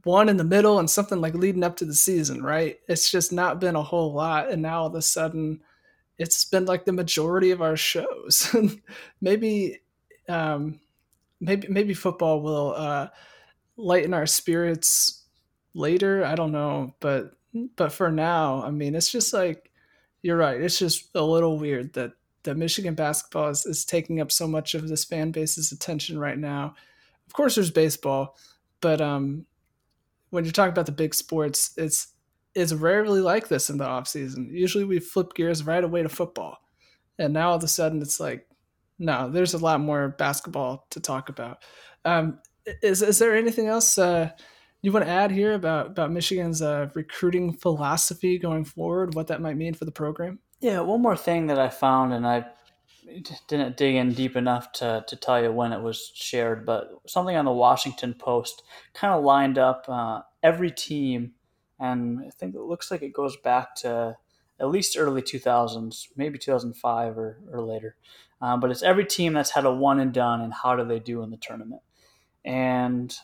one 0.05 0.29
in 0.29 0.37
the 0.37 0.43
middle 0.43 0.77
and 0.77 0.89
something 0.89 1.19
like 1.19 1.33
leading 1.33 1.63
up 1.63 1.75
to 1.77 1.83
the 1.83 1.93
season, 1.93 2.43
right? 2.43 2.79
It's 2.87 3.09
just 3.09 3.33
not 3.33 3.59
been 3.59 3.75
a 3.75 3.81
whole 3.81 4.13
lot. 4.13 4.51
And 4.51 4.61
now 4.61 4.81
all 4.81 4.87
of 4.87 4.93
a 4.93 5.01
sudden, 5.01 5.61
it's 6.19 6.45
been 6.45 6.65
like 6.65 6.85
the 6.85 6.93
majority 6.93 7.49
of 7.49 7.63
our 7.63 7.75
shows. 7.75 8.55
maybe, 9.21 9.79
um, 10.29 10.79
maybe, 11.41 11.67
maybe 11.69 11.95
football 11.95 12.41
will 12.41 12.75
uh, 12.77 13.07
lighten 13.77 14.13
our 14.13 14.27
spirits 14.27 15.23
later. 15.73 16.23
I 16.23 16.35
don't 16.35 16.51
know, 16.51 16.93
but 16.99 17.31
but 17.75 17.91
for 17.91 18.11
now, 18.11 18.61
I 18.61 18.69
mean, 18.69 18.93
it's 18.93 19.11
just 19.11 19.33
like 19.33 19.71
you're 20.21 20.37
right. 20.37 20.61
It's 20.61 20.77
just 20.77 21.09
a 21.15 21.23
little 21.23 21.57
weird 21.57 21.93
that 21.93 22.11
that 22.43 22.57
Michigan 22.57 22.93
basketball 22.93 23.49
is, 23.49 23.65
is 23.65 23.83
taking 23.83 24.21
up 24.21 24.31
so 24.31 24.47
much 24.47 24.75
of 24.75 24.87
this 24.87 25.03
fan 25.03 25.31
base's 25.31 25.71
attention 25.71 26.19
right 26.19 26.37
now. 26.37 26.75
Of 27.25 27.33
course, 27.33 27.55
there's 27.55 27.71
baseball, 27.71 28.37
but 28.81 29.01
um, 29.01 29.47
when 30.29 30.43
you're 30.43 30.51
talking 30.51 30.71
about 30.71 30.85
the 30.85 30.91
big 30.91 31.13
sports, 31.13 31.71
it's 31.77 32.07
it's 32.53 32.73
rarely 32.73 33.19
like 33.19 33.49
this 33.49 33.69
in 33.69 33.77
the 33.77 33.85
off 33.85 34.07
season. 34.07 34.49
Usually, 34.51 34.83
we 34.83 34.99
flip 34.99 35.33
gears 35.33 35.65
right 35.65 35.83
away 35.83 36.03
to 36.03 36.09
football, 36.09 36.57
and 37.19 37.33
now 37.33 37.49
all 37.49 37.57
of 37.57 37.63
a 37.63 37.67
sudden, 37.67 38.01
it's 38.01 38.19
like, 38.19 38.47
no, 38.97 39.29
there's 39.29 39.53
a 39.53 39.57
lot 39.57 39.79
more 39.79 40.09
basketball 40.09 40.85
to 40.91 40.99
talk 40.99 41.29
about. 41.29 41.63
Um, 42.05 42.39
is 42.81 43.01
is 43.01 43.19
there 43.19 43.35
anything 43.35 43.67
else 43.67 43.97
uh, 43.97 44.29
you 44.81 44.91
want 44.91 45.05
to 45.05 45.11
add 45.11 45.31
here 45.31 45.53
about 45.53 45.87
about 45.87 46.11
Michigan's 46.11 46.61
uh, 46.61 46.89
recruiting 46.95 47.53
philosophy 47.53 48.37
going 48.37 48.65
forward? 48.65 49.15
What 49.15 49.27
that 49.27 49.41
might 49.41 49.57
mean 49.57 49.73
for 49.73 49.85
the 49.85 49.91
program? 49.91 50.39
Yeah, 50.61 50.79
one 50.79 51.01
more 51.01 51.17
thing 51.17 51.47
that 51.47 51.59
I 51.59 51.69
found, 51.69 52.13
and 52.13 52.25
I 52.25 52.45
didn't 53.47 53.77
dig 53.77 53.95
in 53.95 54.13
deep 54.13 54.35
enough 54.35 54.71
to, 54.73 55.03
to 55.07 55.15
tell 55.15 55.41
you 55.41 55.51
when 55.51 55.73
it 55.73 55.81
was 55.81 56.11
shared, 56.13 56.65
but 56.65 56.89
something 57.07 57.35
on 57.35 57.45
the 57.45 57.51
Washington 57.51 58.13
Post 58.13 58.63
kind 58.93 59.13
of 59.13 59.23
lined 59.23 59.57
up 59.57 59.85
uh, 59.87 60.21
every 60.43 60.71
team, 60.71 61.33
and 61.79 62.19
I 62.19 62.29
think 62.29 62.55
it 62.55 62.61
looks 62.61 62.91
like 62.91 63.01
it 63.01 63.13
goes 63.13 63.37
back 63.37 63.75
to 63.77 64.17
at 64.59 64.69
least 64.69 64.97
early 64.97 65.21
2000s, 65.21 66.07
maybe 66.15 66.37
2005 66.37 67.17
or, 67.17 67.39
or 67.51 67.61
later. 67.61 67.95
Um, 68.41 68.59
but 68.59 68.71
it's 68.71 68.83
every 68.83 69.05
team 69.05 69.33
that's 69.33 69.51
had 69.51 69.65
a 69.65 69.73
one 69.73 69.99
and 69.99 70.13
done, 70.13 70.41
and 70.41 70.53
how 70.53 70.75
do 70.75 70.85
they 70.85 70.99
do 70.99 71.23
in 71.23 71.31
the 71.31 71.37
tournament? 71.37 71.81
And 72.43 73.15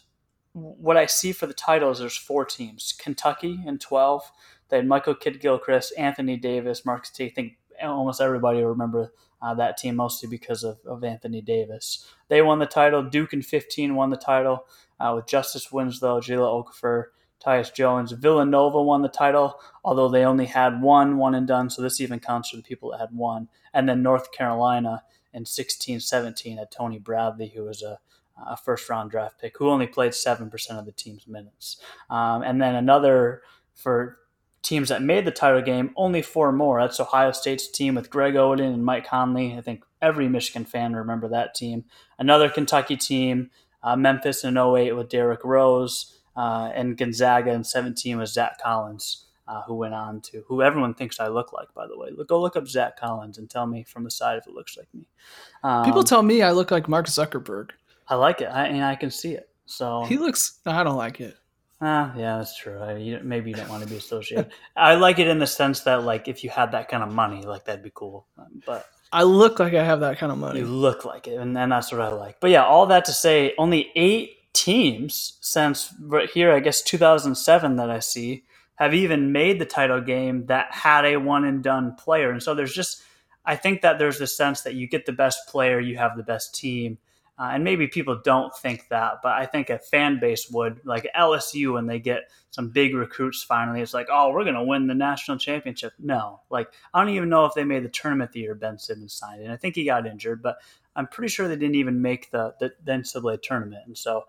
what 0.54 0.98
I 0.98 1.06
see 1.06 1.32
for 1.32 1.48
the 1.48 1.54
titles, 1.54 2.00
there's 2.00 2.18
four 2.18 2.46
teams: 2.46 2.94
Kentucky 2.98 3.60
in 3.66 3.78
12. 3.78 4.32
They 4.70 4.78
had 4.78 4.88
Michael 4.88 5.16
Kidd 5.16 5.42
Gilchrist, 5.42 5.94
Anthony 5.98 6.38
Davis, 6.38 6.86
Marcus 6.86 7.10
T. 7.10 7.26
I 7.26 7.30
think 7.30 7.58
almost 7.84 8.22
everybody 8.22 8.60
will 8.60 8.70
remember 8.70 9.14
uh, 9.42 9.54
that 9.56 9.78
team 9.78 9.96
mostly 9.96 10.30
because 10.30 10.64
of, 10.64 10.80
of 10.86 11.04
Anthony 11.04 11.42
Davis. 11.42 12.06
They 12.28 12.42
won 12.42 12.60
the 12.60 12.66
title. 12.66 13.04
Duke 13.04 13.34
in 13.34 13.42
15 13.42 13.96
won 13.96 14.10
the 14.10 14.18
title 14.18 14.66
uh, 15.00 15.14
with 15.16 15.28
Justice 15.28 15.72
Winslow, 15.72 16.22
Jahlil 16.22 16.66
Okafor, 16.66 17.06
Tyus 17.44 17.74
Jones. 17.74 18.12
Villanova 18.12 18.82
won 18.82 19.02
the 19.02 19.10
title, 19.10 19.60
although 19.84 20.10
they 20.10 20.24
only 20.24 20.46
had 20.46 20.82
one 20.82 21.18
one 21.18 21.36
and 21.36 21.48
done, 21.48 21.70
so 21.70 21.82
this 21.82 22.00
even 22.00 22.20
counts 22.20 22.50
for 22.50 22.58
the 22.58 22.64
people 22.64 22.92
that 22.92 23.00
had 23.00 23.10
one. 23.12 23.48
And 23.74 23.90
then 23.90 24.04
North 24.04 24.32
Carolina 24.32 25.04
in 25.34 25.46
16 25.46 26.00
17 26.00 26.58
had 26.58 26.72
Tony 26.72 27.00
Bradley, 27.00 27.48
who 27.50 27.64
was 27.64 27.82
a, 27.82 28.00
a 28.46 28.56
first 28.56 28.88
round 28.90 29.12
draft 29.12 29.40
pick, 29.40 29.58
who 29.58 29.70
only 29.70 29.88
played 29.88 30.12
7% 30.12 30.72
of 30.72 30.86
the 30.86 30.92
team's 30.92 31.28
minutes. 31.28 31.78
Um, 32.10 32.44
and 32.44 32.62
then 32.62 32.76
another 32.76 33.42
for 33.74 34.20
teams 34.62 34.90
that 34.90 35.02
made 35.02 35.26
the 35.26 35.32
title 35.32 35.62
game, 35.62 35.92
only 35.96 36.22
four 36.22 36.52
more. 36.52 36.80
That's 36.82 37.00
Ohio 37.00 37.32
State's 37.32 37.68
team 37.68 37.96
with 37.96 38.10
Greg 38.10 38.36
Oden 38.36 38.74
and 38.74 38.86
Mike 38.86 39.08
Conley. 39.08 39.58
I 39.58 39.62
think 39.62 39.84
every 40.02 40.28
Michigan 40.28 40.66
fan 40.66 40.96
remember 40.96 41.28
that 41.30 41.56
team. 41.56 41.86
Another 42.20 42.50
Kentucky 42.50 42.98
team, 42.98 43.50
uh, 43.84 43.96
Memphis 43.96 44.44
in 44.44 44.58
08 44.58 44.94
with 44.94 45.10
Derrick 45.10 45.44
Rose, 45.44 46.20
uh, 46.36 46.72
and 46.74 46.98
Gonzaga 46.98 47.52
in 47.52 47.64
17 47.64 48.18
with 48.18 48.30
Zach 48.30 48.62
Collins. 48.62 49.26
Uh, 49.48 49.64
who 49.64 49.74
went 49.74 49.94
on 49.94 50.22
to 50.22 50.46
who 50.48 50.62
everyone 50.62 50.94
thinks 50.94 51.20
I 51.20 51.28
look 51.28 51.52
like, 51.52 51.74
by 51.74 51.86
the 51.86 51.98
way. 51.98 52.10
Look, 52.16 52.30
go 52.30 52.40
look 52.40 52.56
up 52.56 52.70
Zach 52.70 52.98
Collins 52.98 53.38
and 53.38 53.50
tell 53.50 53.68
me 53.68 53.84
from 53.84 54.06
the 54.06 54.12
side 54.12 54.38
if 54.38 54.48
it 54.48 54.54
looks 54.54 54.78
like 54.78 54.88
me. 54.94 55.10
Um, 55.62 55.84
People 55.84 56.06
tell 56.06 56.24
me 56.24 56.42
I 56.42 56.52
look 56.52 56.72
like 56.72 56.88
Mark 56.88 57.08
Zuckerberg. 57.08 57.72
I 58.08 58.16
like 58.16 58.40
it, 58.40 58.46
I, 58.46 58.68
and 58.68 58.82
I 58.82 58.96
can 58.96 59.12
see 59.12 59.34
it. 59.34 59.50
So 59.66 60.06
he 60.06 60.18
looks. 60.18 60.60
I 60.66 60.84
don't 60.84 60.96
like 60.96 61.20
it. 61.20 61.36
Ah, 61.84 62.14
yeah, 62.16 62.38
that's 62.38 62.56
true. 62.56 62.80
I, 62.80 62.98
you, 62.98 63.20
maybe 63.24 63.50
you 63.50 63.56
don't 63.56 63.70
want 63.70 63.82
to 63.84 63.90
be 63.90 63.98
associated. 63.98 64.52
I 64.76 64.96
like 64.96 65.18
it 65.18 65.28
in 65.28 65.40
the 65.40 65.48
sense 65.48 65.82
that, 65.82 66.04
like, 66.04 66.28
if 66.28 66.44
you 66.44 66.52
had 66.52 66.74
that 66.74 66.90
kind 66.90 67.02
of 67.02 67.12
money, 67.12 67.42
like 67.42 67.66
that'd 67.66 67.84
be 67.84 67.92
cool. 67.94 68.28
Um, 68.38 68.62
but 68.68 68.86
I 69.12 69.24
look 69.24 69.60
like 69.60 69.74
I 69.74 69.84
have 69.84 70.00
that 70.02 70.20
kind 70.20 70.32
of 70.32 70.38
money. 70.38 70.60
You 70.60 70.68
look 70.68 71.06
like 71.06 71.28
it, 71.28 71.40
and, 71.40 71.58
and 71.58 71.72
that's 71.72 71.92
what 71.92 72.02
I 72.02 72.10
like. 72.10 72.40
But 72.40 72.52
yeah, 72.52 72.64
all 72.64 72.86
that 72.88 73.06
to 73.06 73.12
say, 73.14 73.54
only 73.58 73.92
eight 73.96 74.54
teams 74.54 75.38
since 75.42 75.94
right 76.02 76.30
here, 76.30 76.52
I 76.52 76.60
guess 76.60 76.82
2007 76.84 77.76
that 77.78 77.90
I 77.90 78.00
see 78.00 78.44
have 78.76 78.94
even 78.94 79.32
made 79.32 79.60
the 79.60 79.66
title 79.66 80.02
game 80.02 80.46
that 80.48 80.72
had 80.74 81.06
a 81.06 81.18
one 81.18 81.46
and 81.46 81.64
done 81.64 81.96
player. 81.96 82.32
And 82.32 82.42
so 82.42 82.54
there's 82.54 82.74
just, 82.74 83.04
I 83.46 83.56
think 83.56 83.82
that 83.82 84.00
there's 84.00 84.20
this 84.20 84.36
sense 84.36 84.62
that 84.62 84.76
you 84.76 84.88
get 84.88 85.06
the 85.06 85.14
best 85.14 85.48
player, 85.48 85.80
you 85.80 85.98
have 85.98 86.18
the 86.18 86.24
best 86.24 86.56
team. 86.56 86.98
Uh, 87.40 87.52
and 87.54 87.64
maybe 87.64 87.88
people 87.88 88.22
don't 88.24 88.56
think 88.58 88.88
that, 88.90 89.16
but 89.24 89.32
I 89.32 89.48
think 89.48 89.70
a 89.70 89.80
fan 89.80 90.20
base 90.20 90.50
would, 90.52 90.80
like 90.86 91.10
LSU, 91.18 91.74
when 91.74 91.88
they 91.88 92.00
get 92.00 92.30
some 92.52 92.70
big 92.70 92.94
recruits 92.94 93.42
finally, 93.42 93.82
it's 93.82 93.94
like, 93.96 94.08
oh, 94.12 94.32
we're 94.32 94.44
going 94.44 94.56
to 94.56 94.64
win 94.64 94.86
the 94.86 94.94
national 94.94 95.38
championship. 95.38 95.94
No, 95.98 96.42
like, 96.52 96.68
I 96.94 97.04
don't 97.04 97.14
even 97.16 97.30
know 97.30 97.46
if 97.46 97.56
they 97.56 97.64
made 97.64 97.84
the 97.84 97.90
tournament 97.90 98.32
the 98.32 98.42
year 98.42 98.54
Ben 98.54 98.78
Simmons 98.78 99.14
signed. 99.14 99.42
And 99.42 99.52
I 99.52 99.58
think 99.58 99.76
he 99.76 99.86
got 99.86 100.06
injured, 100.06 100.44
but 100.44 100.58
I'm 100.96 101.08
pretty 101.08 101.30
sure 101.30 101.48
they 101.48 101.56
didn't 101.56 101.76
even 101.76 102.02
make 102.02 102.30
the, 102.32 102.54
the, 102.60 102.74
the 102.84 102.92
NCAA 102.92 103.42
tournament. 103.42 103.84
And 103.88 103.98
so 103.98 104.26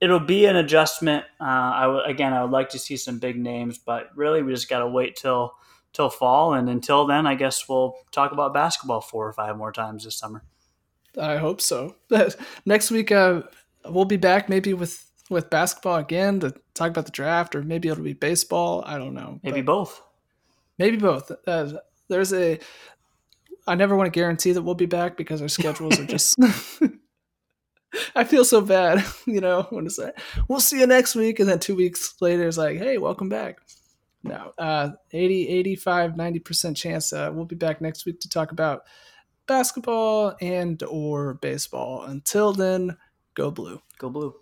it'll 0.00 0.20
be 0.20 0.46
an 0.46 0.56
adjustment. 0.56 1.24
Uh, 1.40 1.44
I 1.44 1.82
w- 1.82 2.04
again, 2.04 2.32
I 2.32 2.42
would 2.42 2.50
like 2.50 2.70
to 2.70 2.78
see 2.78 2.96
some 2.96 3.18
big 3.18 3.38
names, 3.38 3.78
but 3.78 4.10
really 4.14 4.42
we 4.42 4.52
just 4.52 4.68
got 4.68 4.80
to 4.80 4.88
wait 4.88 5.16
till 5.16 5.54
till 5.92 6.10
fall. 6.10 6.52
And 6.52 6.68
until 6.68 7.06
then, 7.06 7.26
I 7.26 7.34
guess 7.34 7.68
we'll 7.68 7.94
talk 8.12 8.32
about 8.32 8.52
basketball 8.52 9.00
four 9.00 9.26
or 9.26 9.32
five 9.32 9.56
more 9.56 9.72
times 9.72 10.04
this 10.04 10.16
summer. 10.16 10.44
I 11.18 11.36
hope 11.36 11.60
so. 11.60 11.96
Next 12.66 12.90
week, 12.90 13.12
uh, 13.12 13.42
we'll 13.84 14.04
be 14.04 14.16
back 14.16 14.48
maybe 14.48 14.74
with 14.74 15.02
with 15.28 15.50
basketball 15.50 15.96
again 15.96 16.40
to 16.40 16.54
talk 16.74 16.90
about 16.90 17.06
the 17.06 17.12
draft, 17.12 17.54
or 17.54 17.62
maybe 17.62 17.88
it'll 17.88 18.04
be 18.04 18.12
baseball. 18.12 18.82
I 18.86 18.98
don't 18.98 19.14
know. 19.14 19.40
Maybe 19.42 19.62
both. 19.62 20.00
Maybe 20.78 20.96
both. 20.96 21.32
Uh, 21.46 21.72
there's 22.08 22.32
a. 22.32 22.58
I 23.66 23.74
never 23.74 23.96
want 23.96 24.06
to 24.12 24.18
guarantee 24.18 24.52
that 24.52 24.62
we'll 24.62 24.74
be 24.74 24.86
back 24.86 25.16
because 25.16 25.42
our 25.42 25.48
schedules 25.48 25.98
are 25.98 26.06
just. 26.06 26.36
I 28.14 28.24
feel 28.24 28.44
so 28.44 28.60
bad, 28.60 29.04
you 29.26 29.40
know, 29.40 29.66
when 29.70 29.86
it's 29.86 29.98
like, 29.98 30.18
we'll 30.48 30.60
see 30.60 30.80
you 30.80 30.86
next 30.86 31.14
week. 31.14 31.40
And 31.40 31.48
then 31.48 31.58
two 31.58 31.74
weeks 31.74 32.14
later, 32.20 32.46
it's 32.46 32.58
like, 32.58 32.78
hey, 32.78 32.98
welcome 32.98 33.28
back. 33.28 33.58
No, 34.22 34.52
uh, 34.58 34.90
80, 35.12 35.48
85, 35.48 36.12
90% 36.12 36.76
chance 36.76 37.12
uh, 37.12 37.30
we'll 37.32 37.44
be 37.44 37.54
back 37.54 37.80
next 37.80 38.04
week 38.06 38.20
to 38.20 38.28
talk 38.28 38.50
about 38.50 38.82
basketball 39.46 40.36
and 40.40 40.82
or 40.84 41.34
baseball. 41.34 42.04
Until 42.04 42.52
then, 42.52 42.96
go 43.34 43.50
blue. 43.50 43.80
Go 43.98 44.10
blue. 44.10 44.34